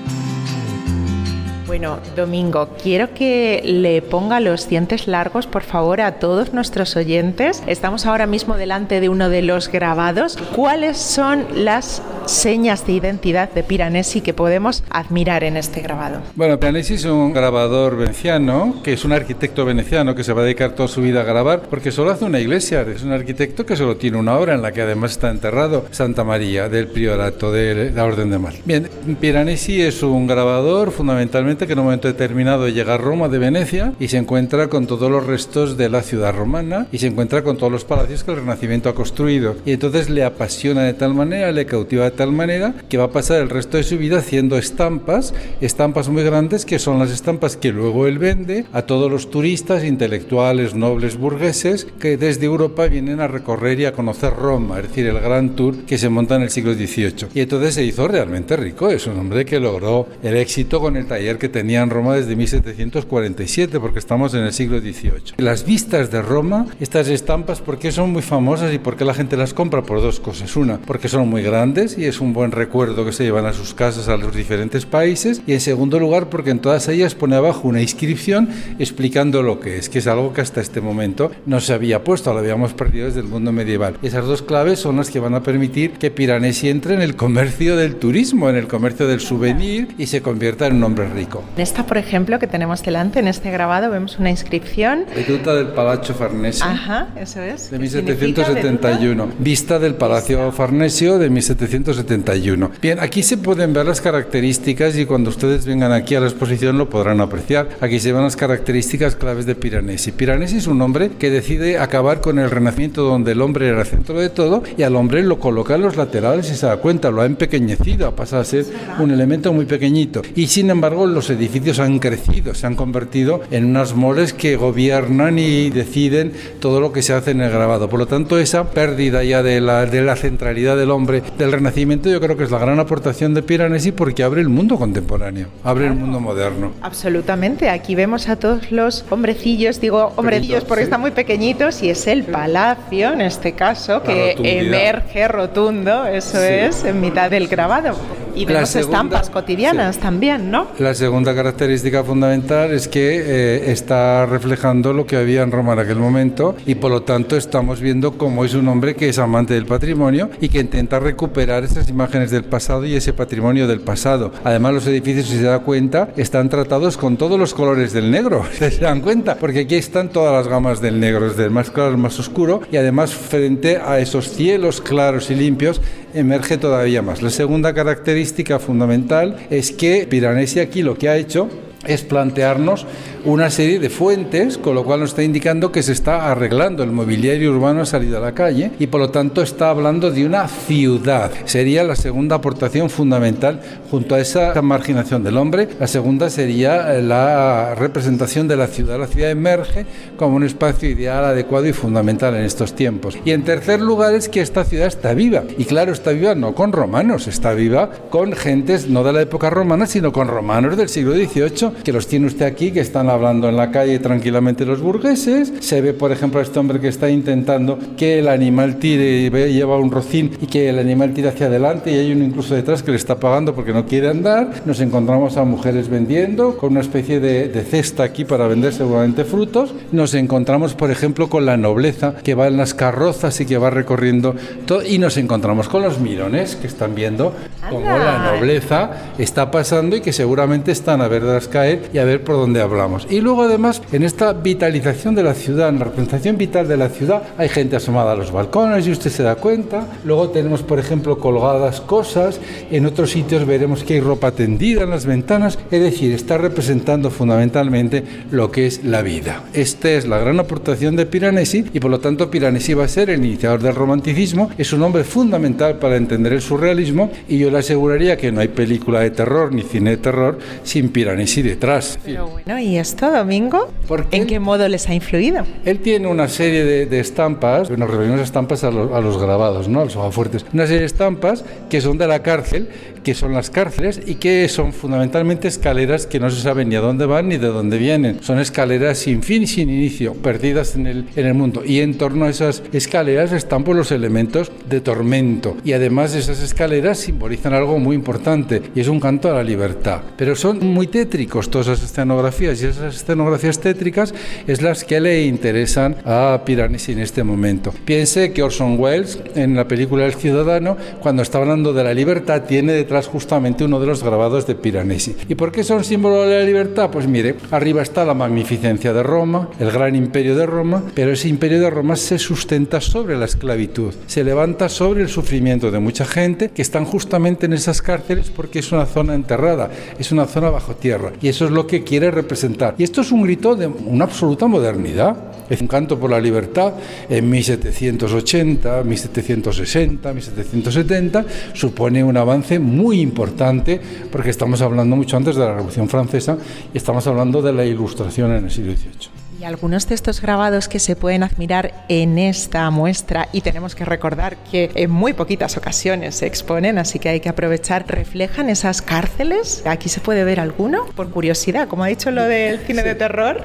Bueno, 1.71 1.99
Domingo, 2.17 2.67
quiero 2.83 3.13
que 3.13 3.61
le 3.63 4.01
ponga 4.01 4.41
los 4.41 4.67
dientes 4.67 5.07
largos, 5.07 5.47
por 5.47 5.63
favor, 5.63 6.01
a 6.01 6.19
todos 6.19 6.51
nuestros 6.51 6.97
oyentes. 6.97 7.63
Estamos 7.65 8.05
ahora 8.05 8.27
mismo 8.27 8.57
delante 8.57 8.99
de 8.99 9.07
uno 9.07 9.29
de 9.29 9.41
los 9.41 9.71
grabados. 9.71 10.37
¿Cuáles 10.53 10.97
son 10.97 11.45
las 11.55 12.01
señas 12.25 12.85
de 12.85 12.91
identidad 12.91 13.49
de 13.51 13.63
Piranesi 13.63 14.19
que 14.19 14.33
podemos 14.33 14.83
admirar 14.89 15.45
en 15.45 15.55
este 15.55 15.79
grabado? 15.79 16.19
Bueno, 16.35 16.59
Piranesi 16.59 16.95
es 16.95 17.05
un 17.05 17.31
grabador 17.31 17.95
veneciano, 17.95 18.75
que 18.83 18.91
es 18.91 19.05
un 19.05 19.13
arquitecto 19.13 19.63
veneciano 19.63 20.13
que 20.13 20.25
se 20.25 20.33
va 20.33 20.41
a 20.41 20.43
dedicar 20.43 20.71
toda 20.71 20.89
su 20.89 21.01
vida 21.01 21.21
a 21.21 21.23
grabar, 21.23 21.61
porque 21.69 21.93
solo 21.93 22.11
hace 22.11 22.25
una 22.25 22.41
iglesia. 22.41 22.81
Es 22.81 23.03
un 23.03 23.13
arquitecto 23.13 23.65
que 23.65 23.77
solo 23.77 23.95
tiene 23.95 24.17
una 24.17 24.37
obra 24.37 24.55
en 24.55 24.61
la 24.61 24.73
que 24.73 24.81
además 24.81 25.11
está 25.11 25.29
enterrado 25.29 25.85
Santa 25.91 26.25
María 26.25 26.67
del 26.67 26.87
Priorato 26.87 27.49
de 27.49 27.91
la 27.91 28.03
Orden 28.03 28.29
de 28.29 28.39
Mar. 28.39 28.55
Bien, 28.65 28.89
Piranesi 29.21 29.81
es 29.81 30.03
un 30.03 30.27
grabador 30.27 30.91
fundamentalmente 30.91 31.60
que 31.67 31.73
en 31.73 31.79
un 31.79 31.85
momento 31.85 32.07
determinado 32.07 32.67
llega 32.67 32.95
a 32.95 32.97
Roma 32.97 33.29
de 33.29 33.39
Venecia 33.39 33.93
y 33.99 34.07
se 34.07 34.17
encuentra 34.17 34.67
con 34.67 34.87
todos 34.87 35.11
los 35.11 35.25
restos 35.25 35.77
de 35.77 35.89
la 35.89 36.01
ciudad 36.01 36.35
romana 36.35 36.87
y 36.91 36.97
se 36.97 37.07
encuentra 37.07 37.43
con 37.43 37.57
todos 37.57 37.71
los 37.71 37.85
palacios 37.85 38.23
que 38.23 38.31
el 38.31 38.37
Renacimiento 38.37 38.89
ha 38.89 38.95
construido. 38.95 39.55
Y 39.65 39.73
entonces 39.73 40.09
le 40.09 40.23
apasiona 40.23 40.83
de 40.83 40.93
tal 40.93 41.13
manera, 41.13 41.51
le 41.51 41.65
cautiva 41.65 42.05
de 42.05 42.11
tal 42.11 42.31
manera 42.31 42.73
que 42.89 42.97
va 42.97 43.05
a 43.05 43.11
pasar 43.11 43.41
el 43.41 43.49
resto 43.49 43.77
de 43.77 43.83
su 43.83 43.97
vida 43.97 44.19
haciendo 44.19 44.57
estampas, 44.57 45.33
estampas 45.61 46.09
muy 46.09 46.23
grandes 46.23 46.65
que 46.65 46.79
son 46.79 46.99
las 46.99 47.11
estampas 47.11 47.57
que 47.57 47.71
luego 47.71 48.07
él 48.07 48.19
vende 48.19 48.65
a 48.73 48.83
todos 48.83 49.11
los 49.11 49.29
turistas, 49.29 49.83
intelectuales, 49.83 50.75
nobles, 50.75 51.17
burgueses 51.17 51.87
que 51.99 52.17
desde 52.17 52.45
Europa 52.45 52.87
vienen 52.87 53.19
a 53.19 53.27
recorrer 53.27 53.79
y 53.79 53.85
a 53.85 53.93
conocer 53.93 54.33
Roma, 54.33 54.79
es 54.79 54.89
decir, 54.89 55.07
el 55.07 55.19
gran 55.19 55.55
tour 55.55 55.75
que 55.85 55.97
se 55.97 56.09
monta 56.09 56.35
en 56.35 56.43
el 56.43 56.49
siglo 56.49 56.73
XVIII. 56.73 57.27
Y 57.33 57.41
entonces 57.41 57.75
se 57.75 57.83
hizo 57.83 58.07
realmente 58.07 58.57
rico, 58.57 58.89
es 58.89 59.07
un 59.07 59.19
hombre 59.19 59.45
que 59.45 59.59
logró 59.59 60.07
el 60.23 60.35
éxito 60.35 60.79
con 60.79 60.97
el 60.97 61.05
taller 61.05 61.37
que 61.37 61.49
tenía 61.51 61.81
en 61.81 61.89
Roma 61.89 62.15
desde 62.15 62.35
1747, 62.35 63.79
porque 63.79 63.99
estamos 63.99 64.33
en 64.33 64.43
el 64.43 64.53
siglo 64.53 64.79
XVIII. 64.79 65.35
Las 65.37 65.65
vistas 65.65 66.11
de 66.11 66.21
Roma, 66.21 66.65
estas 66.79 67.07
estampas, 67.07 67.61
¿por 67.61 67.77
qué 67.77 67.91
son 67.91 68.11
muy 68.11 68.21
famosas 68.21 68.73
y 68.73 68.79
por 68.79 68.95
qué 68.95 69.05
la 69.05 69.13
gente 69.13 69.37
las 69.37 69.53
compra? 69.53 69.83
Por 69.83 70.01
dos 70.01 70.19
cosas. 70.19 70.55
Una, 70.55 70.79
porque 70.79 71.07
son 71.07 71.29
muy 71.29 71.43
grandes 71.43 71.97
y 71.97 72.05
es 72.05 72.21
un 72.21 72.33
buen 72.33 72.51
recuerdo 72.51 73.05
que 73.05 73.11
se 73.11 73.23
llevan 73.23 73.45
a 73.45 73.53
sus 73.53 73.73
casas 73.73 74.07
a 74.07 74.17
los 74.17 74.35
diferentes 74.35 74.85
países. 74.85 75.41
Y 75.45 75.53
en 75.53 75.61
segundo 75.61 75.99
lugar, 75.99 76.29
porque 76.29 76.51
en 76.51 76.59
todas 76.59 76.87
ellas 76.87 77.15
pone 77.15 77.35
abajo 77.35 77.67
una 77.67 77.81
inscripción 77.81 78.49
explicando 78.79 79.43
lo 79.43 79.59
que 79.59 79.77
es, 79.77 79.89
que 79.89 79.99
es 79.99 80.07
algo 80.07 80.33
que 80.33 80.41
hasta 80.41 80.61
este 80.61 80.81
momento 80.81 81.31
no 81.45 81.59
se 81.59 81.73
había 81.73 82.03
puesto, 82.03 82.33
lo 82.33 82.39
habíamos 82.39 82.73
perdido 82.73 83.07
desde 83.07 83.19
el 83.19 83.27
mundo 83.27 83.51
medieval. 83.51 83.97
Esas 84.01 84.25
dos 84.25 84.41
claves 84.41 84.79
son 84.79 84.97
las 84.97 85.09
que 85.09 85.19
van 85.19 85.35
a 85.35 85.43
permitir 85.43 85.91
que 85.93 86.11
Piranesi 86.11 86.69
entre 86.69 86.93
en 86.93 87.01
el 87.01 87.15
comercio 87.15 87.75
del 87.75 87.95
turismo, 87.95 88.49
en 88.49 88.55
el 88.55 88.67
comercio 88.67 89.07
del 89.07 89.19
souvenir 89.19 89.89
y 89.97 90.07
se 90.07 90.21
convierta 90.21 90.67
en 90.67 90.75
un 90.77 90.83
hombre 90.83 91.07
rico. 91.09 91.30
En 91.39 91.61
esta, 91.61 91.85
por 91.85 91.97
ejemplo, 91.97 92.39
que 92.39 92.47
tenemos 92.47 92.83
delante, 92.83 93.19
en 93.19 93.27
este 93.27 93.51
grabado, 93.51 93.89
vemos 93.89 94.19
una 94.19 94.29
inscripción. 94.29 95.05
Veduta 95.15 95.53
del 95.55 95.67
Palacio 95.67 96.13
Farnesio. 96.15 96.65
Ajá, 96.65 97.07
eso 97.19 97.41
es. 97.41 97.71
De 97.71 97.79
1771. 97.79 99.29
Vista 99.39 99.79
del 99.79 99.95
Palacio 99.95 100.51
Farnesio 100.51 101.17
de 101.17 101.29
1771. 101.29 102.71
Bien, 102.81 102.99
aquí 102.99 103.23
se 103.23 103.37
pueden 103.37 103.73
ver 103.73 103.85
las 103.85 104.01
características 104.01 104.97
y 104.97 105.05
cuando 105.05 105.29
ustedes 105.29 105.65
vengan 105.65 105.91
aquí 105.91 106.15
a 106.15 106.19
la 106.19 106.27
exposición 106.27 106.77
lo 106.77 106.89
podrán 106.89 107.21
apreciar. 107.21 107.69
Aquí 107.81 107.99
se 107.99 108.11
ven 108.11 108.23
las 108.23 108.35
características 108.35 109.15
claves 109.15 109.45
de 109.45 109.55
Piranesi. 109.55 110.11
Piranesi 110.11 110.57
es 110.57 110.67
un 110.67 110.81
hombre 110.81 111.11
que 111.19 111.29
decide 111.29 111.79
acabar 111.79 112.21
con 112.21 112.39
el 112.39 112.49
Renacimiento 112.49 113.03
donde 113.03 113.31
el 113.31 113.41
hombre 113.41 113.67
era 113.67 113.81
el 113.81 113.87
centro 113.87 114.19
de 114.19 114.29
todo 114.29 114.63
y 114.77 114.83
al 114.83 114.95
hombre 114.95 115.23
lo 115.23 115.39
coloca 115.39 115.75
en 115.75 115.81
los 115.81 115.95
laterales 115.95 116.49
y 116.51 116.55
se 116.55 116.65
da 116.65 116.77
cuenta, 116.77 117.11
lo 117.11 117.21
ha 117.21 117.25
empequeñecido, 117.25 118.07
ha 118.07 118.15
pasado 118.15 118.41
a 118.41 118.45
ser 118.45 118.65
un 118.99 119.11
elemento 119.11 119.53
muy 119.53 119.65
pequeñito. 119.65 120.21
Y 120.35 120.47
sin 120.47 120.69
embargo 120.69 121.05
los 121.05 121.20
edificios 121.29 121.79
han 121.79 121.99
crecido, 121.99 122.53
se 122.55 122.67
han 122.67 122.75
convertido 122.75 123.41
en 123.51 123.65
unas 123.65 123.95
moles 123.95 124.33
que 124.33 124.55
gobiernan 124.55 125.39
y 125.39 125.69
deciden 125.69 126.33
todo 126.59 126.79
lo 126.81 126.91
que 126.91 127.01
se 127.01 127.13
hace 127.13 127.31
en 127.31 127.41
el 127.41 127.51
grabado. 127.51 127.89
Por 127.89 127.99
lo 127.99 128.07
tanto, 128.07 128.37
esa 128.37 128.71
pérdida 128.71 129.23
ya 129.23 129.43
de 129.43 129.61
la, 129.61 129.85
de 129.85 130.01
la 130.01 130.15
centralidad 130.15 130.77
del 130.77 130.91
hombre 130.91 131.23
del 131.37 131.51
Renacimiento 131.51 132.09
yo 132.09 132.19
creo 132.19 132.37
que 132.37 132.43
es 132.43 132.51
la 132.51 132.59
gran 132.59 132.79
aportación 132.79 133.33
de 133.33 133.43
Piranesi 133.43 133.91
porque 133.91 134.23
abre 134.23 134.41
el 134.41 134.49
mundo 134.49 134.77
contemporáneo, 134.77 135.47
abre 135.63 135.87
el 135.87 135.93
mundo 135.93 136.19
moderno. 136.19 136.71
Absolutamente, 136.81 137.69
aquí 137.69 137.95
vemos 137.95 138.27
a 138.29 138.35
todos 138.35 138.71
los 138.71 139.05
hombrecillos, 139.09 139.79
digo 139.81 140.13
hombrecillos 140.15 140.63
porque 140.63 140.83
sí. 140.83 140.85
están 140.85 141.01
muy 141.01 141.11
pequeñitos 141.11 141.83
y 141.83 141.89
es 141.89 142.07
el 142.07 142.23
palacio 142.23 143.13
en 143.13 143.21
este 143.21 143.53
caso 143.53 144.03
que 144.03 144.35
emerge 144.43 145.27
rotundo, 145.27 146.05
eso 146.05 146.41
es, 146.41 146.83
en 146.83 147.01
mitad 147.01 147.29
del 147.29 147.47
grabado. 147.47 147.95
Y 148.35 148.45
vemos 148.45 148.75
estampas 148.75 149.29
cotidianas 149.29 149.97
también, 149.97 150.51
¿no? 150.51 150.67
La 150.79 150.93
segunda 150.93 151.35
característica 151.35 152.03
fundamental 152.03 152.71
es 152.71 152.87
que 152.87 153.21
eh, 153.23 153.71
está 153.71 154.25
reflejando 154.25 154.93
lo 154.93 155.05
que 155.05 155.17
había 155.17 155.41
en 155.43 155.51
Roma 155.51 155.73
en 155.73 155.79
aquel 155.79 155.97
momento 155.97 156.55
y 156.65 156.75
por 156.75 156.91
lo 156.91 157.03
tanto 157.03 157.35
estamos 157.35 157.81
viendo 157.81 158.17
cómo 158.17 158.45
es 158.45 158.53
un 158.53 158.67
hombre 158.67 158.95
que 158.95 159.09
es 159.09 159.19
amante 159.19 159.53
del 159.53 159.65
patrimonio 159.65 160.29
y 160.39 160.49
que 160.49 160.59
intenta 160.59 160.99
recuperar 160.99 161.63
esas 161.63 161.89
imágenes 161.89 162.31
del 162.31 162.43
pasado 162.43 162.85
y 162.85 162.95
ese 162.95 163.13
patrimonio 163.13 163.67
del 163.67 163.81
pasado. 163.81 164.31
Además 164.43 164.73
los 164.73 164.87
edificios, 164.87 165.27
si 165.27 165.37
se 165.37 165.43
da 165.43 165.59
cuenta, 165.59 166.09
están 166.17 166.49
tratados 166.49 166.97
con 166.97 167.17
todos 167.17 167.39
los 167.39 167.53
colores 167.53 167.93
del 167.93 168.11
negro, 168.11 168.45
se 168.51 168.69
dan 168.77 169.01
cuenta, 169.01 169.35
porque 169.35 169.61
aquí 169.61 169.75
están 169.75 170.09
todas 170.09 170.33
las 170.33 170.47
gamas 170.47 170.81
del 170.81 170.99
negro, 170.99 171.29
desde 171.29 171.45
el 171.45 171.51
más 171.51 171.69
claro 171.69 171.91
al 171.91 171.97
más 171.97 172.19
oscuro 172.19 172.61
y 172.71 172.77
además 172.77 173.13
frente 173.13 173.77
a 173.77 173.99
esos 173.99 174.29
cielos 174.29 174.81
claros 174.81 175.29
y 175.31 175.35
limpios 175.35 175.81
emerge 176.13 176.57
todavía 176.57 177.01
más. 177.01 177.21
La 177.21 177.29
segunda 177.29 177.73
característica 177.73 178.59
fundamental 178.59 179.37
es 179.49 179.71
que 179.71 180.07
Piranesi 180.09 180.59
aquí 180.59 180.81
lo 180.83 180.97
que 180.97 181.09
ha 181.09 181.17
hecho 181.17 181.49
es 181.85 182.03
plantearnos 182.03 182.85
una 183.25 183.49
serie 183.49 183.79
de 183.79 183.89
fuentes, 183.89 184.57
con 184.57 184.75
lo 184.75 184.83
cual 184.83 185.01
nos 185.01 185.11
está 185.11 185.23
indicando 185.23 185.71
que 185.71 185.83
se 185.83 185.91
está 185.91 186.31
arreglando 186.31 186.83
el 186.83 186.91
mobiliario 186.91 187.51
urbano 187.51 187.81
ha 187.81 187.85
salido 187.85 188.17
a 188.17 188.21
la 188.21 188.33
calle 188.33 188.71
y 188.79 188.87
por 188.87 188.99
lo 188.99 189.09
tanto 189.09 189.41
está 189.41 189.69
hablando 189.69 190.11
de 190.11 190.25
una 190.25 190.47
ciudad. 190.47 191.31
Sería 191.45 191.83
la 191.83 191.95
segunda 191.95 192.37
aportación 192.37 192.89
fundamental 192.89 193.61
junto 193.89 194.15
a 194.15 194.19
esa 194.19 194.59
marginación 194.61 195.23
del 195.23 195.37
hombre. 195.37 195.69
La 195.79 195.87
segunda 195.87 196.29
sería 196.29 196.95
eh, 196.95 197.01
la 197.01 197.75
representación 197.75 198.47
de 198.47 198.57
la 198.57 198.67
ciudad. 198.67 198.99
La 198.99 199.07
ciudad 199.07 199.29
emerge 199.29 199.85
como 200.17 200.35
un 200.35 200.43
espacio 200.43 200.89
ideal, 200.89 201.25
adecuado 201.25 201.67
y 201.67 201.73
fundamental 201.73 202.35
en 202.35 202.43
estos 202.43 202.75
tiempos. 202.75 203.17
Y 203.25 203.31
en 203.31 203.43
tercer 203.43 203.81
lugar 203.81 204.13
es 204.13 204.29
que 204.29 204.41
esta 204.41 204.63
ciudad 204.63 204.87
está 204.87 205.13
viva. 205.13 205.43
Y 205.57 205.65
claro, 205.65 205.91
está 205.91 206.11
viva 206.11 206.35
no 206.35 206.55
con 206.55 206.71
romanos, 206.71 207.27
está 207.27 207.53
viva 207.53 207.89
con 208.09 208.33
gentes 208.33 208.87
no 208.87 209.03
de 209.03 209.13
la 209.13 209.21
época 209.21 209.49
romana, 209.49 209.85
sino 209.85 210.11
con 210.11 210.27
romanos 210.27 210.77
del 210.77 210.89
siglo 210.89 211.13
XVIII, 211.13 211.70
que 211.83 211.91
los 211.91 212.07
tiene 212.07 212.27
usted 212.27 212.45
aquí, 212.45 212.71
que 212.71 212.79
están 212.79 213.09
hablando 213.09 213.49
en 213.49 213.57
la 213.57 213.71
calle 213.71 213.99
tranquilamente 213.99 214.65
los 214.65 214.81
burgueses. 214.81 215.53
Se 215.59 215.81
ve, 215.81 215.93
por 215.93 216.11
ejemplo, 216.11 216.39
a 216.39 216.43
este 216.43 216.59
hombre 216.59 216.79
que 216.79 216.87
está 216.87 217.09
intentando 217.09 217.77
que 217.97 218.19
el 218.19 218.27
animal 218.27 218.77
tire, 218.77 219.25
y 219.25 219.53
lleva 219.53 219.77
un 219.77 219.91
rocín 219.91 220.31
y 220.41 220.47
que 220.47 220.69
el 220.69 220.79
animal 220.79 221.13
tire 221.13 221.29
hacia 221.29 221.47
adelante 221.47 221.91
y 221.91 221.97
hay 221.97 222.11
uno 222.11 222.23
incluso 222.23 222.55
detrás 222.55 222.83
que 222.83 222.91
le 222.91 222.97
está 222.97 223.19
pagando 223.19 223.55
porque 223.55 223.73
no 223.73 223.85
quiere 223.85 224.09
andar. 224.09 224.61
Nos 224.65 224.79
encontramos 224.79 225.37
a 225.37 225.43
mujeres 225.43 225.89
vendiendo 225.89 226.57
con 226.57 226.71
una 226.71 226.81
especie 226.81 227.19
de, 227.19 227.47
de 227.49 227.61
cesta 227.63 228.03
aquí 228.03 228.25
para 228.25 228.47
vender 228.47 228.73
seguramente 228.73 229.25
frutos. 229.25 229.73
Nos 229.91 230.13
encontramos, 230.13 230.73
por 230.73 230.91
ejemplo, 230.91 231.29
con 231.29 231.45
la 231.45 231.57
nobleza 231.57 232.15
que 232.23 232.35
va 232.35 232.47
en 232.47 232.57
las 232.57 232.73
carrozas 232.73 233.39
y 233.41 233.45
que 233.45 233.57
va 233.57 233.69
recorriendo 233.69 234.35
todo. 234.65 234.83
Y 234.85 234.97
nos 234.97 235.17
encontramos 235.17 235.69
con 235.69 235.81
los 235.81 235.99
mirones 235.99 236.55
que 236.55 236.67
están 236.67 236.95
viendo 236.95 237.33
cómo 237.69 237.97
la 237.97 238.31
nobleza 238.31 239.13
está 239.17 239.51
pasando 239.51 239.95
y 239.95 240.01
que 240.01 240.13
seguramente 240.13 240.71
están 240.71 241.01
a 241.01 241.07
verlas 241.07 241.47
caer 241.61 241.89
y 241.93 241.99
a 241.99 242.05
ver 242.05 242.23
por 242.23 242.35
dónde 242.35 242.59
hablamos. 242.59 243.05
Y 243.09 243.21
luego 243.21 243.43
además 243.43 243.81
en 243.91 244.03
esta 244.03 244.33
vitalización 244.33 245.13
de 245.13 245.23
la 245.23 245.35
ciudad, 245.35 245.69
en 245.69 245.79
la 245.79 245.85
representación 245.85 246.37
vital 246.37 246.67
de 246.67 246.77
la 246.77 246.89
ciudad, 246.89 247.21
hay 247.37 247.49
gente 247.49 247.75
asomada 247.75 248.13
a 248.13 248.15
los 248.15 248.31
balcones 248.31 248.87
y 248.87 248.91
usted 248.91 249.11
se 249.11 249.21
da 249.21 249.35
cuenta. 249.35 249.85
Luego 250.03 250.29
tenemos, 250.29 250.63
por 250.63 250.79
ejemplo, 250.79 251.19
colgadas 251.19 251.79
cosas. 251.81 252.39
En 252.71 252.85
otros 252.87 253.11
sitios 253.11 253.45
veremos 253.45 253.83
que 253.83 253.95
hay 253.95 253.99
ropa 253.99 254.31
tendida 254.31 254.83
en 254.83 254.89
las 254.89 255.05
ventanas. 255.05 255.59
Es 255.69 255.81
decir, 255.81 256.11
está 256.13 256.37
representando 256.37 257.11
fundamentalmente 257.11 258.03
lo 258.31 258.49
que 258.51 258.65
es 258.65 258.83
la 258.83 259.03
vida. 259.03 259.43
Esta 259.53 259.91
es 259.91 260.07
la 260.07 260.17
gran 260.17 260.39
aportación 260.39 260.95
de 260.95 261.05
Piranesi 261.05 261.65
y 261.73 261.79
por 261.79 261.91
lo 261.91 261.99
tanto 261.99 262.31
Piranesi 262.31 262.73
va 262.73 262.85
a 262.85 262.87
ser 262.87 263.11
el 263.11 263.23
iniciador 263.23 263.61
del 263.61 263.75
romanticismo. 263.75 264.49
Es 264.57 264.73
un 264.73 264.81
hombre 264.81 265.03
fundamental 265.03 265.75
para 265.75 265.95
entender 265.95 266.33
el 266.33 266.41
surrealismo 266.41 267.11
y 267.27 267.37
yo 267.37 267.51
le 267.51 267.59
aseguraría 267.59 268.17
que 268.17 268.31
no 268.31 268.41
hay 268.41 268.47
película 268.47 269.01
de 269.01 269.11
terror 269.11 269.53
ni 269.53 269.61
cine 269.61 269.91
de 269.91 269.97
terror 269.97 270.39
sin 270.63 270.89
Piranesi 270.89 271.50
detrás. 271.51 271.99
Pero 272.05 272.27
bueno, 272.27 272.59
¿y 272.59 272.77
esto, 272.77 273.11
Domingo? 273.11 273.69
¿En 274.11 274.27
qué 274.27 274.39
modo 274.39 274.67
les 274.67 274.87
ha 274.89 274.93
influido? 274.93 275.43
Él 275.65 275.79
tiene 275.79 276.07
una 276.07 276.27
serie 276.27 276.63
de, 276.63 276.99
estampas, 276.99 277.69
nos 277.69 277.89
referimos 277.89 278.19
a 278.19 278.23
estampas 278.23 278.63
a 278.63 278.71
los, 278.71 278.91
a 278.91 279.01
los 279.01 279.21
grabados, 279.21 279.67
¿no? 279.67 279.81
a 279.81 279.85
los 279.85 279.95
hojafuertes. 279.95 280.45
Una 280.53 280.65
serie 280.65 280.81
de 280.81 280.85
estampas 280.85 281.43
que 281.69 281.81
son 281.81 281.97
de 281.97 282.07
la 282.07 282.23
cárcel, 282.23 282.69
que 283.03 283.13
son 283.13 283.33
las 283.33 283.49
cárceles 283.49 284.01
y 284.05 284.15
que 284.15 284.47
son 284.47 284.73
fundamentalmente 284.73 285.47
escaleras 285.47 286.05
que 286.05 286.19
no 286.19 286.29
se 286.29 286.41
sabe 286.41 286.65
ni 286.65 286.75
a 286.75 286.81
dónde 286.81 287.05
van 287.05 287.29
ni 287.29 287.37
de 287.37 287.47
dónde 287.47 287.77
vienen. 287.77 288.19
Son 288.21 288.39
escaleras 288.39 288.97
sin 288.99 289.23
fin 289.23 289.43
y 289.43 289.47
sin 289.47 289.69
inicio, 289.69 290.13
perdidas 290.13 290.75
en 290.75 290.87
el, 290.87 291.05
en 291.15 291.25
el 291.25 291.33
mundo. 291.33 291.63
Y 291.65 291.79
en 291.79 291.97
torno 291.97 292.25
a 292.25 292.29
esas 292.29 292.63
escaleras 292.71 293.31
están 293.31 293.63
por 293.63 293.75
pues, 293.75 293.89
los 293.89 293.91
elementos 293.91 294.51
de 294.69 294.81
tormento. 294.81 295.57
Y 295.63 295.73
además 295.73 296.13
esas 296.15 296.41
escaleras 296.41 296.99
simbolizan 296.99 297.53
algo 297.53 297.79
muy 297.79 297.95
importante 297.95 298.61
y 298.75 298.79
es 298.79 298.87
un 298.87 298.99
canto 298.99 299.29
a 299.29 299.33
la 299.33 299.43
libertad. 299.43 300.01
Pero 300.17 300.35
son 300.35 300.59
muy 300.59 300.87
tétricos 300.87 301.49
todas 301.49 301.67
esas 301.67 301.83
escenografías 301.83 302.61
y 302.61 302.65
esas 302.65 302.95
escenografías 302.95 303.59
tétricas 303.59 304.13
es 304.47 304.61
las 304.61 304.83
que 304.83 304.99
le 304.99 305.23
interesan 305.23 305.95
a 306.05 306.41
Piranesi 306.45 306.91
en 306.91 306.99
este 306.99 307.23
momento. 307.23 307.73
Piense 307.85 308.33
que 308.33 308.43
Orson 308.43 308.79
Welles 308.79 309.19
en 309.35 309.55
la 309.55 309.67
película 309.67 310.05
El 310.05 310.13
Ciudadano, 310.13 310.77
cuando 311.01 311.21
está 311.21 311.37
hablando 311.37 311.73
de 311.73 311.83
la 311.83 311.93
libertad, 311.93 312.43
tiene 312.43 312.73
detrás 312.91 313.07
justamente 313.07 313.63
uno 313.63 313.79
de 313.79 313.85
los 313.85 314.03
grabados 314.03 314.45
de 314.45 314.55
Piranesi. 314.55 315.15
¿Y 315.29 315.35
por 315.35 315.53
qué 315.53 315.63
son 315.63 315.85
símbolo 315.85 316.23
de 316.23 316.39
la 316.39 316.45
libertad? 316.45 316.91
Pues 316.91 317.07
mire, 317.07 317.35
arriba 317.49 317.81
está 317.81 318.03
la 318.03 318.13
magnificencia 318.13 318.91
de 318.91 319.01
Roma, 319.01 319.47
el 319.61 319.71
gran 319.71 319.95
imperio 319.95 320.35
de 320.35 320.45
Roma, 320.45 320.83
pero 320.93 321.13
ese 321.13 321.29
imperio 321.29 321.61
de 321.61 321.69
Roma 321.69 321.95
se 321.95 322.19
sustenta 322.19 322.81
sobre 322.81 323.17
la 323.17 323.23
esclavitud, 323.23 323.93
se 324.07 324.25
levanta 324.25 324.67
sobre 324.67 325.03
el 325.03 325.07
sufrimiento 325.07 325.71
de 325.71 325.79
mucha 325.79 326.03
gente 326.03 326.49
que 326.49 326.61
están 326.61 326.83
justamente 326.83 327.45
en 327.45 327.53
esas 327.53 327.81
cárceles 327.81 328.29
porque 328.29 328.59
es 328.59 328.69
una 328.73 328.85
zona 328.85 329.15
enterrada, 329.15 329.71
es 329.97 330.11
una 330.11 330.25
zona 330.25 330.49
bajo 330.49 330.75
tierra. 330.75 331.13
Y 331.21 331.29
eso 331.29 331.45
es 331.45 331.51
lo 331.51 331.67
que 331.67 331.85
quiere 331.85 332.11
representar. 332.11 332.75
Y 332.77 332.83
esto 332.83 332.99
es 332.99 333.13
un 333.13 333.21
grito 333.21 333.55
de 333.55 333.67
una 333.67 334.03
absoluta 334.03 334.47
modernidad. 334.47 335.15
Es 335.49 335.59
un 335.59 335.67
canto 335.67 335.99
por 335.99 336.09
la 336.09 336.19
libertad 336.19 336.73
en 337.09 337.29
1780, 337.29 338.83
1760, 338.83 340.13
1770. 340.13 341.25
Supone 341.53 342.03
un 342.03 342.15
avance 342.15 342.57
muy 342.57 342.80
importante 342.89 343.79
porque 344.11 344.31
estamos 344.31 344.61
hablando 344.61 344.95
mucho 344.95 345.17
antes 345.17 345.35
de 345.35 345.41
la 345.41 345.53
Revolución 345.53 345.87
Francesa 345.87 346.37
y 346.73 346.77
estamos 346.77 347.05
hablando 347.05 347.41
de 347.41 347.53
la 347.53 347.65
Ilustración 347.65 348.31
en 348.31 348.45
el 348.45 348.51
siglo 348.51 348.73
XVIII. 348.73 349.20
Y 349.41 349.43
algunos 349.43 349.89
de 349.89 349.95
estos 349.95 350.21
grabados 350.21 350.67
que 350.67 350.77
se 350.77 350.95
pueden 350.95 351.23
admirar 351.23 351.73
en 351.89 352.19
esta 352.19 352.69
muestra, 352.69 353.27
y 353.33 353.41
tenemos 353.41 353.73
que 353.73 353.85
recordar 353.85 354.37
que 354.51 354.69
en 354.75 354.91
muy 354.91 355.13
poquitas 355.13 355.57
ocasiones 355.57 356.13
se 356.13 356.27
exponen, 356.27 356.77
así 356.77 356.99
que 356.99 357.09
hay 357.09 357.21
que 357.21 357.29
aprovechar, 357.29 357.85
reflejan 357.87 358.51
esas 358.51 358.83
cárceles. 358.83 359.63
Aquí 359.65 359.89
se 359.89 359.99
puede 359.99 360.23
ver 360.25 360.39
alguno, 360.39 360.85
por 360.95 361.09
curiosidad, 361.09 361.67
como 361.67 361.83
ha 361.83 361.87
dicho 361.87 362.11
lo 362.11 362.23
del 362.25 362.59
cine 362.59 362.83
de 362.83 362.93
terror. 362.93 363.41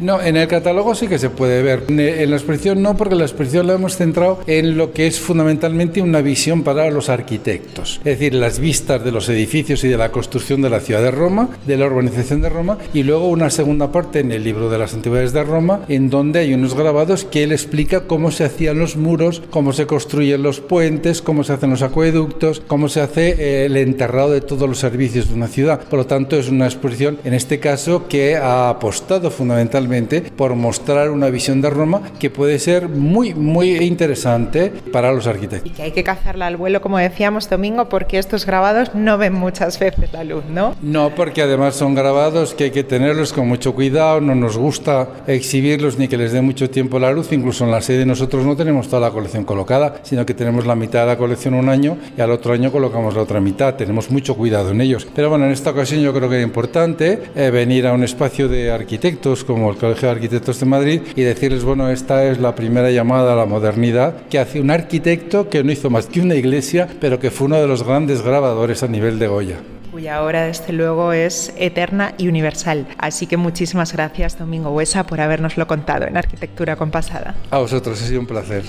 No, 0.00 0.22
en 0.22 0.38
el 0.38 0.48
catálogo 0.48 0.94
sí 0.94 1.08
que 1.08 1.18
se 1.18 1.28
puede 1.28 1.62
ver. 1.62 1.84
En 1.88 2.30
la 2.30 2.36
exposición 2.36 2.80
no, 2.80 2.96
porque 2.96 3.14
la 3.14 3.24
exposición 3.24 3.66
la 3.66 3.74
hemos 3.74 3.98
centrado 3.98 4.40
en 4.46 4.78
lo 4.78 4.94
que 4.94 5.06
es 5.06 5.20
fundamentalmente 5.20 6.00
una 6.00 6.22
visión 6.22 6.62
para 6.62 6.90
los 6.90 7.10
arquitectos. 7.10 7.98
Es 7.98 8.18
decir, 8.18 8.32
las 8.32 8.60
vistas 8.60 9.04
de 9.04 9.12
los 9.12 9.28
edificios 9.28 9.84
y 9.84 9.88
de 9.88 9.98
la 9.98 10.10
construcción 10.10 10.62
de 10.62 10.70
la 10.70 10.80
ciudad 10.80 11.02
de 11.02 11.10
Roma, 11.10 11.50
de 11.66 11.76
la 11.76 11.84
urbanización 11.84 12.40
de 12.40 12.48
Roma, 12.48 12.78
y 12.94 13.02
luego 13.02 13.28
una 13.28 13.50
segunda 13.50 13.92
parte 13.92 14.20
en 14.20 14.32
el 14.32 14.42
libro 14.42 14.70
de 14.70 14.78
las 14.78 14.94
antigüedades 14.94 15.33
de 15.34 15.44
Roma, 15.44 15.80
en 15.88 16.08
donde 16.08 16.38
hay 16.40 16.54
unos 16.54 16.74
grabados 16.74 17.24
que 17.24 17.42
él 17.42 17.52
explica 17.52 18.06
cómo 18.06 18.30
se 18.30 18.44
hacían 18.44 18.78
los 18.78 18.96
muros, 18.96 19.42
cómo 19.50 19.72
se 19.72 19.86
construyen 19.86 20.42
los 20.42 20.60
puentes, 20.60 21.20
cómo 21.20 21.44
se 21.44 21.52
hacen 21.52 21.70
los 21.70 21.82
acueductos, 21.82 22.62
cómo 22.66 22.88
se 22.88 23.00
hace 23.00 23.34
eh, 23.38 23.66
el 23.66 23.76
enterrado 23.76 24.30
de 24.30 24.40
todos 24.40 24.68
los 24.68 24.78
servicios 24.78 25.28
de 25.28 25.34
una 25.34 25.48
ciudad. 25.48 25.80
Por 25.80 25.98
lo 25.98 26.06
tanto, 26.06 26.36
es 26.36 26.48
una 26.48 26.66
exposición, 26.66 27.18
en 27.24 27.34
este 27.34 27.60
caso, 27.60 28.08
que 28.08 28.36
ha 28.36 28.70
apostado 28.70 29.30
fundamentalmente 29.30 30.22
por 30.22 30.54
mostrar 30.54 31.10
una 31.10 31.28
visión 31.30 31.60
de 31.60 31.70
Roma 31.70 32.02
que 32.18 32.30
puede 32.30 32.58
ser 32.58 32.88
muy, 32.88 33.34
muy 33.34 33.76
interesante 33.76 34.72
para 34.92 35.12
los 35.12 35.26
arquitectos. 35.26 35.70
Y 35.70 35.74
que 35.74 35.82
hay 35.82 35.92
que 35.92 36.04
cazarla 36.04 36.46
al 36.46 36.56
vuelo, 36.56 36.80
como 36.80 36.98
decíamos, 36.98 37.50
Domingo, 37.50 37.88
porque 37.88 38.18
estos 38.18 38.46
grabados 38.46 38.94
no 38.94 39.18
ven 39.18 39.34
muchas 39.34 39.78
veces 39.78 40.12
la 40.12 40.24
luz, 40.24 40.44
¿no? 40.48 40.74
No, 40.82 41.10
porque 41.14 41.42
además 41.42 41.74
son 41.74 41.94
grabados 41.94 42.54
que 42.54 42.64
hay 42.64 42.70
que 42.70 42.84
tenerlos 42.84 43.32
con 43.32 43.48
mucho 43.48 43.74
cuidado, 43.74 44.20
no 44.20 44.34
nos 44.34 44.56
gusta 44.56 45.08
exhibirlos 45.26 45.98
ni 45.98 46.08
que 46.08 46.16
les 46.16 46.32
dé 46.32 46.40
mucho 46.40 46.70
tiempo 46.70 46.98
la 46.98 47.12
luz. 47.12 47.32
Incluso 47.32 47.64
en 47.64 47.70
la 47.70 47.80
sede 47.80 48.06
nosotros 48.06 48.44
no 48.44 48.56
tenemos 48.56 48.88
toda 48.88 49.00
la 49.00 49.10
colección 49.10 49.44
colocada, 49.44 50.00
sino 50.02 50.24
que 50.26 50.34
tenemos 50.34 50.66
la 50.66 50.74
mitad 50.74 51.00
de 51.00 51.06
la 51.06 51.18
colección 51.18 51.54
un 51.54 51.68
año 51.68 51.96
y 52.16 52.20
al 52.20 52.30
otro 52.30 52.52
año 52.52 52.70
colocamos 52.70 53.14
la 53.14 53.22
otra 53.22 53.40
mitad. 53.40 53.74
Tenemos 53.74 54.10
mucho 54.10 54.34
cuidado 54.36 54.70
en 54.70 54.80
ellos. 54.80 55.06
Pero 55.14 55.30
bueno, 55.30 55.46
en 55.46 55.52
esta 55.52 55.70
ocasión 55.70 56.00
yo 56.00 56.12
creo 56.12 56.28
que 56.28 56.36
era 56.36 56.44
importante 56.44 57.22
eh, 57.34 57.50
venir 57.50 57.86
a 57.86 57.92
un 57.92 58.04
espacio 58.04 58.48
de 58.48 58.70
arquitectos 58.70 59.44
como 59.44 59.70
el 59.70 59.76
Colegio 59.76 60.08
de 60.08 60.14
Arquitectos 60.14 60.60
de 60.60 60.66
Madrid 60.66 61.00
y 61.16 61.22
decirles, 61.22 61.64
bueno, 61.64 61.88
esta 61.90 62.24
es 62.24 62.38
la 62.38 62.54
primera 62.54 62.90
llamada 62.90 63.32
a 63.32 63.36
la 63.36 63.46
modernidad 63.46 64.26
que 64.28 64.38
hace 64.38 64.60
un 64.60 64.70
arquitecto 64.70 65.48
que 65.48 65.62
no 65.64 65.72
hizo 65.72 65.90
más 65.90 66.06
que 66.06 66.20
una 66.20 66.34
iglesia, 66.34 66.88
pero 67.00 67.18
que 67.18 67.30
fue 67.30 67.46
uno 67.46 67.60
de 67.60 67.66
los 67.66 67.82
grandes 67.82 68.22
grabadores 68.22 68.82
a 68.82 68.88
nivel 68.88 69.18
de 69.18 69.26
Goya 69.26 69.56
cuya 69.94 70.24
obra 70.24 70.46
desde 70.46 70.72
luego 70.72 71.12
es 71.12 71.54
eterna 71.56 72.14
y 72.18 72.26
universal. 72.26 72.88
Así 72.98 73.28
que 73.28 73.36
muchísimas 73.36 73.92
gracias 73.92 74.36
Domingo 74.36 74.70
Huesa 74.70 75.06
por 75.06 75.20
habernoslo 75.20 75.68
contado 75.68 76.04
en 76.04 76.16
Arquitectura 76.16 76.74
Compasada. 76.74 77.36
A 77.52 77.58
vosotros, 77.58 78.02
ha 78.02 78.04
sido 78.04 78.18
un 78.18 78.26
placer 78.26 78.64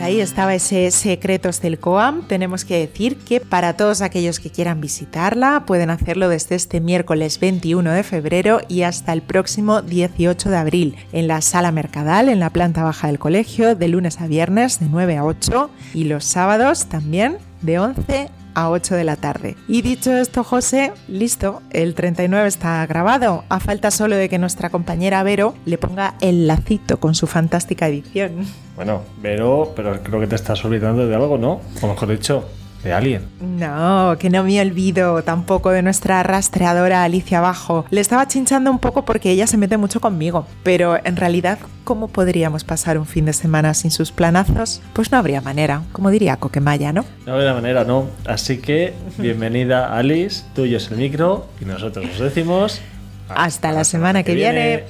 ahí 0.00 0.20
estaba 0.20 0.54
ese 0.54 0.90
Secretos 0.90 1.60
del 1.60 1.78
COAM. 1.78 2.26
Tenemos 2.26 2.64
que 2.64 2.78
decir 2.78 3.18
que 3.18 3.40
para 3.40 3.76
todos 3.76 4.00
aquellos 4.00 4.40
que 4.40 4.50
quieran 4.50 4.80
visitarla 4.80 5.64
pueden 5.66 5.90
hacerlo 5.90 6.28
desde 6.28 6.54
este 6.54 6.80
miércoles 6.80 7.38
21 7.40 7.92
de 7.92 8.02
febrero 8.02 8.60
y 8.68 8.82
hasta 8.82 9.12
el 9.12 9.20
próximo 9.22 9.82
18 9.82 10.48
de 10.48 10.56
abril 10.56 10.96
en 11.12 11.28
la 11.28 11.42
sala 11.42 11.72
Mercadal, 11.72 12.28
en 12.28 12.40
la 12.40 12.50
planta 12.50 12.84
baja 12.84 13.08
del 13.08 13.18
colegio, 13.18 13.74
de 13.74 13.88
lunes 13.88 14.20
a 14.20 14.26
viernes 14.26 14.80
de 14.80 14.86
9 14.88 15.16
a 15.18 15.24
8 15.24 15.70
y 15.94 16.04
los 16.04 16.24
sábados 16.24 16.86
también 16.86 17.36
de 17.62 17.78
11 17.78 18.30
a 18.54 18.70
8 18.70 18.94
de 18.96 19.04
la 19.04 19.16
tarde. 19.16 19.56
Y 19.68 19.82
dicho 19.82 20.16
esto, 20.16 20.42
José, 20.42 20.92
listo, 21.06 21.62
el 21.70 21.94
39 21.94 22.48
está 22.48 22.84
grabado. 22.86 23.44
A 23.48 23.60
falta 23.60 23.90
solo 23.90 24.16
de 24.16 24.28
que 24.28 24.38
nuestra 24.38 24.70
compañera 24.70 25.22
Vero 25.22 25.54
le 25.64 25.78
ponga 25.78 26.14
el 26.20 26.46
lacito 26.46 26.98
con 26.98 27.14
su 27.14 27.26
fantástica 27.26 27.86
edición. 27.86 28.44
Bueno, 28.74 29.02
Vero, 29.22 29.72
pero 29.76 30.02
creo 30.02 30.20
que 30.20 30.26
te 30.26 30.34
estás 30.34 30.64
olvidando 30.64 31.06
de 31.06 31.14
algo, 31.14 31.38
¿no? 31.38 31.60
O 31.80 31.86
mejor 31.86 32.08
dicho, 32.08 32.44
de 32.82 32.92
alguien. 32.92 33.22
No, 33.40 34.16
que 34.18 34.30
no 34.30 34.44
me 34.44 34.60
olvido 34.60 35.22
tampoco 35.22 35.70
de 35.70 35.82
nuestra 35.82 36.22
rastreadora 36.22 37.02
Alicia 37.02 37.40
Bajo. 37.40 37.84
Le 37.90 38.00
estaba 38.00 38.28
chinchando 38.28 38.70
un 38.70 38.78
poco 38.78 39.04
porque 39.04 39.30
ella 39.30 39.46
se 39.46 39.56
mete 39.56 39.76
mucho 39.76 40.00
conmigo, 40.00 40.46
pero 40.62 40.98
en 41.04 41.16
realidad, 41.16 41.58
¿cómo 41.84 42.08
podríamos 42.08 42.64
pasar 42.64 42.98
un 42.98 43.06
fin 43.06 43.24
de 43.24 43.32
semana 43.32 43.74
sin 43.74 43.90
sus 43.90 44.12
planazos? 44.12 44.80
Pues 44.92 45.10
no 45.12 45.18
habría 45.18 45.40
manera, 45.40 45.82
como 45.92 46.10
diría 46.10 46.36
Coquemaya, 46.36 46.92
¿no? 46.92 47.04
No 47.26 47.34
habría 47.34 47.54
manera, 47.54 47.84
no. 47.84 48.06
Así 48.26 48.58
que, 48.58 48.94
bienvenida 49.18 49.96
Alice, 49.96 50.44
tuyo 50.54 50.76
es 50.76 50.90
el 50.90 50.98
micro 50.98 51.46
y 51.60 51.64
nosotros 51.64 52.06
os 52.14 52.20
decimos... 52.20 52.80
Hasta, 53.28 53.72
la, 53.72 53.84
semana, 53.84 54.22
que, 54.22 54.34
viene. 54.34 54.84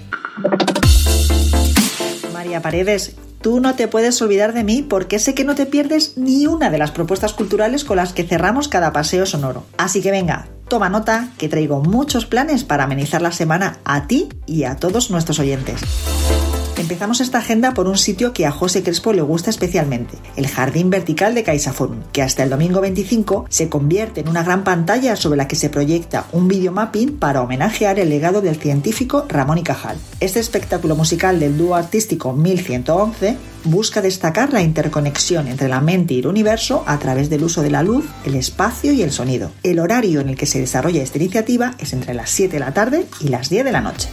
María 2.33 2.63
Paredes, 2.63 3.17
Tú 3.41 3.61
no 3.61 3.75
te 3.75 3.87
puedes 3.87 4.21
olvidar 4.21 4.53
de 4.53 4.65
mí 4.65 4.83
porque 4.83 5.19
sé 5.19 5.35
que 5.35 5.45
no 5.45 5.55
te 5.55 5.67
pierdes 5.67 6.17
ni 6.17 6.47
una 6.47 6.71
de 6.71 6.79
las 6.79 6.91
propuestas 6.91 7.33
culturales 7.33 7.85
con 7.85 7.97
las 7.97 8.13
que 8.13 8.25
cerramos 8.25 8.69
cada 8.69 8.93
paseo 8.93 9.27
sonoro. 9.27 9.65
Así 9.77 10.03
que 10.03 10.11
venga, 10.11 10.49
toma 10.67 10.89
nota 10.89 11.29
que 11.39 11.49
traigo 11.49 11.81
muchos 11.81 12.27
planes 12.27 12.65
para 12.65 12.85
amenizar 12.85 13.23
la 13.23 13.33
semana 13.33 13.79
a 13.85 14.07
ti 14.07 14.29
y 14.47 14.65
a 14.65 14.77
todos 14.77 15.11
nuestros 15.11 15.39
oyentes. 15.39 15.81
Empezamos 16.79 17.21
esta 17.21 17.39
agenda 17.39 17.75
por 17.75 17.89
un 17.89 17.99
sitio 17.99 18.33
que 18.33 18.47
a 18.47 18.53
José 18.53 18.85
Crespo 18.85 19.13
le 19.13 19.21
gusta 19.21 19.51
especialmente, 19.51 20.17
el 20.37 20.47
Jardín 20.47 20.91
Vertical 20.91 21.35
de 21.35 21.43
CaixaForum, 21.43 22.05
que 22.13 22.23
hasta 22.23 22.45
el 22.45 22.51
domingo 22.51 22.81
25 22.81 23.47
se 23.49 23.69
convierte 23.69 24.21
en 24.21 24.29
una 24.29 24.45
gran 24.45 24.63
pantalla 24.63 25.17
sobre 25.17 25.39
la 25.39 25.49
que 25.49 25.57
se 25.57 25.71
proyecta 25.71 26.27
un 26.31 26.47
videomapping 26.47 27.19
para 27.19 27.43
homenajear 27.43 27.99
el 27.99 28.11
legado 28.11 28.43
del 28.43 28.55
científico 28.55 29.27
Ramón 29.29 29.59
y 29.59 29.65
Cajal. 29.65 29.97
Este 30.21 30.39
espectáculo 30.39 30.95
musical 30.95 31.41
del 31.41 31.59
dúo 31.59 31.75
artístico 31.75 32.33
1111 32.33 33.37
busca 33.65 34.01
destacar 34.01 34.53
la 34.53 34.63
interconexión 34.63 35.49
entre 35.49 35.69
la 35.69 35.81
mente 35.81 36.15
y 36.15 36.21
el 36.21 36.29
universo 36.29 36.85
a 36.87 37.01
través 37.01 37.29
del 37.29 37.43
uso 37.43 37.63
de 37.63 37.71
la 37.71 37.83
luz, 37.83 38.05
el 38.25 38.37
espacio 38.37 38.93
y 38.93 39.03
el 39.03 39.11
sonido. 39.11 39.51
El 39.65 39.81
horario 39.81 40.21
en 40.21 40.29
el 40.29 40.37
que 40.37 40.47
se 40.47 40.61
desarrolla 40.61 41.03
esta 41.03 41.19
iniciativa 41.19 41.75
es 41.81 41.93
entre 41.93 42.15
las 42.15 42.31
7 42.31 42.53
de 42.53 42.61
la 42.61 42.73
tarde 42.73 43.07
y 43.21 43.29
las 43.29 43.51
10 43.51 43.65
de 43.65 43.73
la 43.73 43.81
noche. 43.81 44.09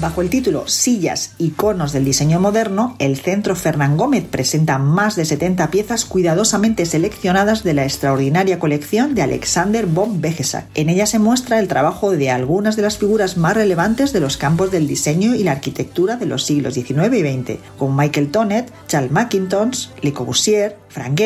Bajo 0.00 0.22
el 0.22 0.30
título 0.30 0.68
Sillas, 0.68 1.32
iconos 1.38 1.92
del 1.92 2.04
diseño 2.04 2.38
moderno, 2.38 2.94
el 3.00 3.16
Centro 3.16 3.56
Fernán 3.56 3.96
Gómez 3.96 4.24
presenta 4.30 4.78
más 4.78 5.16
de 5.16 5.24
70 5.24 5.72
piezas 5.72 6.04
cuidadosamente 6.04 6.86
seleccionadas 6.86 7.64
de 7.64 7.74
la 7.74 7.82
extraordinaria 7.82 8.60
colección 8.60 9.16
de 9.16 9.22
Alexander 9.22 9.86
von 9.86 10.20
Begesack. 10.20 10.66
En 10.76 10.88
ella 10.88 11.06
se 11.06 11.18
muestra 11.18 11.58
el 11.58 11.66
trabajo 11.66 12.12
de 12.12 12.30
algunas 12.30 12.76
de 12.76 12.82
las 12.82 12.98
figuras 12.98 13.36
más 13.36 13.54
relevantes 13.54 14.12
de 14.12 14.20
los 14.20 14.36
campos 14.36 14.70
del 14.70 14.86
diseño 14.86 15.34
y 15.34 15.42
la 15.42 15.50
arquitectura 15.50 16.14
de 16.14 16.26
los 16.26 16.44
siglos 16.44 16.74
XIX 16.74 17.12
y 17.14 17.42
XX, 17.42 17.58
como 17.76 17.96
Michael 17.96 18.30
Tonet, 18.30 18.72
Charles 18.86 19.10
Mackintosh, 19.10 19.88
Le 20.00 20.12
Corbusier, 20.12 20.76
Frank 20.88 21.20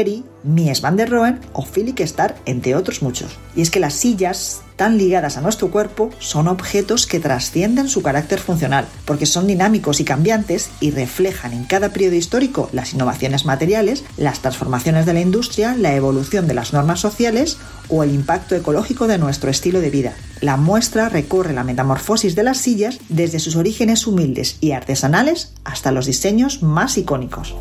Mies 0.44 0.80
van 0.80 0.96
der 0.96 1.08
Rohe 1.08 1.36
o 1.52 1.64
Philip 1.64 2.00
Starr, 2.00 2.34
entre 2.46 2.74
otros 2.74 3.02
muchos. 3.02 3.38
Y 3.54 3.62
es 3.62 3.70
que 3.70 3.80
las 3.80 3.94
sillas 3.94 4.62
tan 4.76 4.98
ligadas 4.98 5.36
a 5.36 5.40
nuestro 5.40 5.70
cuerpo 5.70 6.10
son 6.18 6.48
objetos 6.48 7.06
que 7.06 7.20
trascienden 7.20 7.88
su 7.88 8.02
carácter 8.02 8.40
funcional, 8.40 8.86
porque 9.04 9.26
son 9.26 9.46
dinámicos 9.46 10.00
y 10.00 10.04
cambiantes 10.04 10.70
y 10.80 10.90
reflejan 10.90 11.52
en 11.52 11.64
cada 11.64 11.90
periodo 11.90 12.16
histórico 12.16 12.68
las 12.72 12.92
innovaciones 12.92 13.44
materiales, 13.44 14.02
las 14.16 14.40
transformaciones 14.40 15.06
de 15.06 15.14
la 15.14 15.20
industria, 15.20 15.76
la 15.76 15.94
evolución 15.94 16.48
de 16.48 16.54
las 16.54 16.72
normas 16.72 17.00
sociales 17.00 17.58
o 17.88 18.02
el 18.02 18.12
impacto 18.12 18.56
ecológico 18.56 19.06
de 19.06 19.18
nuestro 19.18 19.50
estilo 19.50 19.80
de 19.80 19.90
vida. 19.90 20.14
La 20.40 20.56
muestra 20.56 21.08
recorre 21.08 21.52
la 21.52 21.62
metamorfosis 21.62 22.34
de 22.34 22.42
las 22.42 22.58
sillas 22.58 22.98
desde 23.08 23.38
sus 23.38 23.54
orígenes 23.54 24.06
humildes 24.06 24.56
y 24.60 24.72
artesanales 24.72 25.52
hasta 25.64 25.92
los 25.92 26.06
diseños 26.06 26.62
más 26.62 26.98
icónicos. 26.98 27.54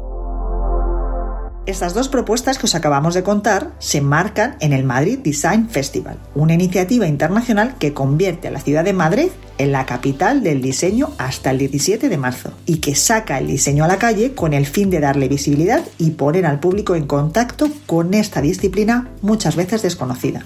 Estas 1.71 1.93
dos 1.93 2.09
propuestas 2.09 2.57
que 2.57 2.65
os 2.65 2.75
acabamos 2.75 3.13
de 3.13 3.23
contar 3.23 3.71
se 3.79 4.01
marcan 4.01 4.57
en 4.59 4.73
el 4.73 4.83
Madrid 4.83 5.19
Design 5.19 5.69
Festival, 5.69 6.19
una 6.35 6.53
iniciativa 6.53 7.07
internacional 7.07 7.75
que 7.79 7.93
convierte 7.93 8.49
a 8.49 8.51
la 8.51 8.59
ciudad 8.59 8.83
de 8.83 8.91
Madrid 8.91 9.29
en 9.57 9.71
la 9.71 9.85
capital 9.85 10.43
del 10.43 10.61
diseño 10.61 11.11
hasta 11.17 11.49
el 11.49 11.59
17 11.59 12.09
de 12.09 12.17
marzo 12.17 12.51
y 12.65 12.79
que 12.79 12.93
saca 12.93 13.37
el 13.37 13.47
diseño 13.47 13.85
a 13.85 13.87
la 13.87 13.99
calle 13.99 14.33
con 14.35 14.53
el 14.53 14.65
fin 14.65 14.89
de 14.89 14.99
darle 14.99 15.29
visibilidad 15.29 15.81
y 15.97 16.11
poner 16.11 16.45
al 16.45 16.59
público 16.59 16.93
en 16.95 17.07
contacto 17.07 17.69
con 17.85 18.13
esta 18.15 18.41
disciplina 18.41 19.09
muchas 19.21 19.55
veces 19.55 19.81
desconocida 19.81 20.43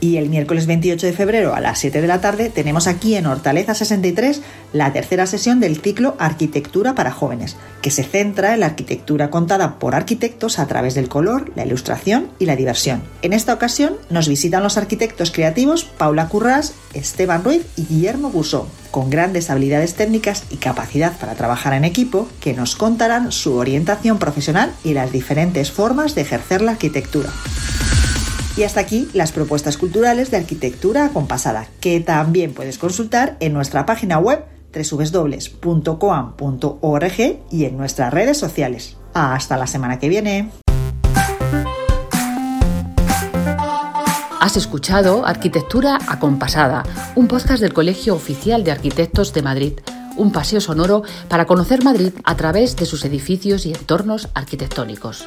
Y 0.00 0.16
el 0.16 0.30
miércoles 0.30 0.66
28 0.66 1.06
de 1.06 1.12
febrero 1.12 1.54
a 1.54 1.60
las 1.60 1.78
7 1.78 2.00
de 2.00 2.06
la 2.06 2.22
tarde 2.22 2.48
tenemos 2.48 2.86
aquí 2.86 3.16
en 3.16 3.26
Hortaleza 3.26 3.74
63 3.74 4.40
la 4.72 4.94
tercera 4.94 5.26
sesión 5.26 5.60
del 5.60 5.78
ciclo 5.78 6.16
Arquitectura 6.18 6.94
para 6.94 7.12
jóvenes, 7.12 7.56
que 7.82 7.90
se 7.90 8.02
centra 8.02 8.54
en 8.54 8.60
la 8.60 8.66
arquitectura 8.66 9.28
contada 9.28 9.78
por 9.78 9.94
arquitectos 9.94 10.58
a 10.58 10.66
través 10.66 10.94
del 10.94 11.10
color, 11.10 11.52
la 11.54 11.66
ilustración 11.66 12.30
y 12.38 12.46
la 12.46 12.56
diversión. 12.56 13.02
En 13.20 13.34
esta 13.34 13.52
ocasión 13.52 13.96
nos 14.08 14.26
visitan 14.26 14.62
los 14.62 14.78
arquitectos 14.78 15.30
creativos 15.30 15.84
Paula 15.84 16.28
Currás, 16.28 16.72
Esteban 16.94 17.44
Ruiz 17.44 17.66
y 17.76 17.84
Guillermo 17.84 18.30
Gusó, 18.30 18.68
con 18.90 19.10
grandes 19.10 19.50
habilidades 19.50 19.94
técnicas 19.96 20.44
y 20.48 20.56
capacidad 20.56 21.18
para 21.18 21.34
trabajar 21.34 21.74
en 21.74 21.84
equipo, 21.84 22.26
que 22.40 22.54
nos 22.54 22.74
contarán 22.74 23.32
su 23.32 23.56
orientación 23.56 24.18
profesional 24.18 24.72
y 24.82 24.94
las 24.94 25.12
diferentes 25.12 25.70
formas 25.70 26.14
de 26.14 26.22
ejercer 26.22 26.62
la 26.62 26.72
arquitectura. 26.72 27.30
Y 28.56 28.64
hasta 28.64 28.80
aquí 28.80 29.08
las 29.14 29.32
propuestas 29.32 29.76
culturales 29.76 30.30
de 30.30 30.38
arquitectura 30.38 31.06
acompasada, 31.06 31.68
que 31.80 32.00
también 32.00 32.52
puedes 32.52 32.78
consultar 32.78 33.36
en 33.40 33.52
nuestra 33.52 33.86
página 33.86 34.18
web 34.18 34.44
www.coam.org 34.72 36.00
y 37.50 37.64
en 37.64 37.76
nuestras 37.76 38.12
redes 38.12 38.38
sociales. 38.38 38.96
Hasta 39.14 39.56
la 39.56 39.66
semana 39.66 39.98
que 39.98 40.08
viene. 40.08 40.50
Has 44.40 44.56
escuchado 44.56 45.26
Arquitectura 45.26 45.98
Acompasada, 46.08 46.82
un 47.14 47.28
podcast 47.28 47.60
del 47.60 47.74
Colegio 47.74 48.14
Oficial 48.14 48.64
de 48.64 48.72
Arquitectos 48.72 49.34
de 49.34 49.42
Madrid, 49.42 49.74
un 50.16 50.32
paseo 50.32 50.60
sonoro 50.60 51.02
para 51.28 51.46
conocer 51.46 51.84
Madrid 51.84 52.12
a 52.24 52.36
través 52.36 52.74
de 52.76 52.86
sus 52.86 53.04
edificios 53.04 53.66
y 53.66 53.72
entornos 53.72 54.28
arquitectónicos. 54.34 55.26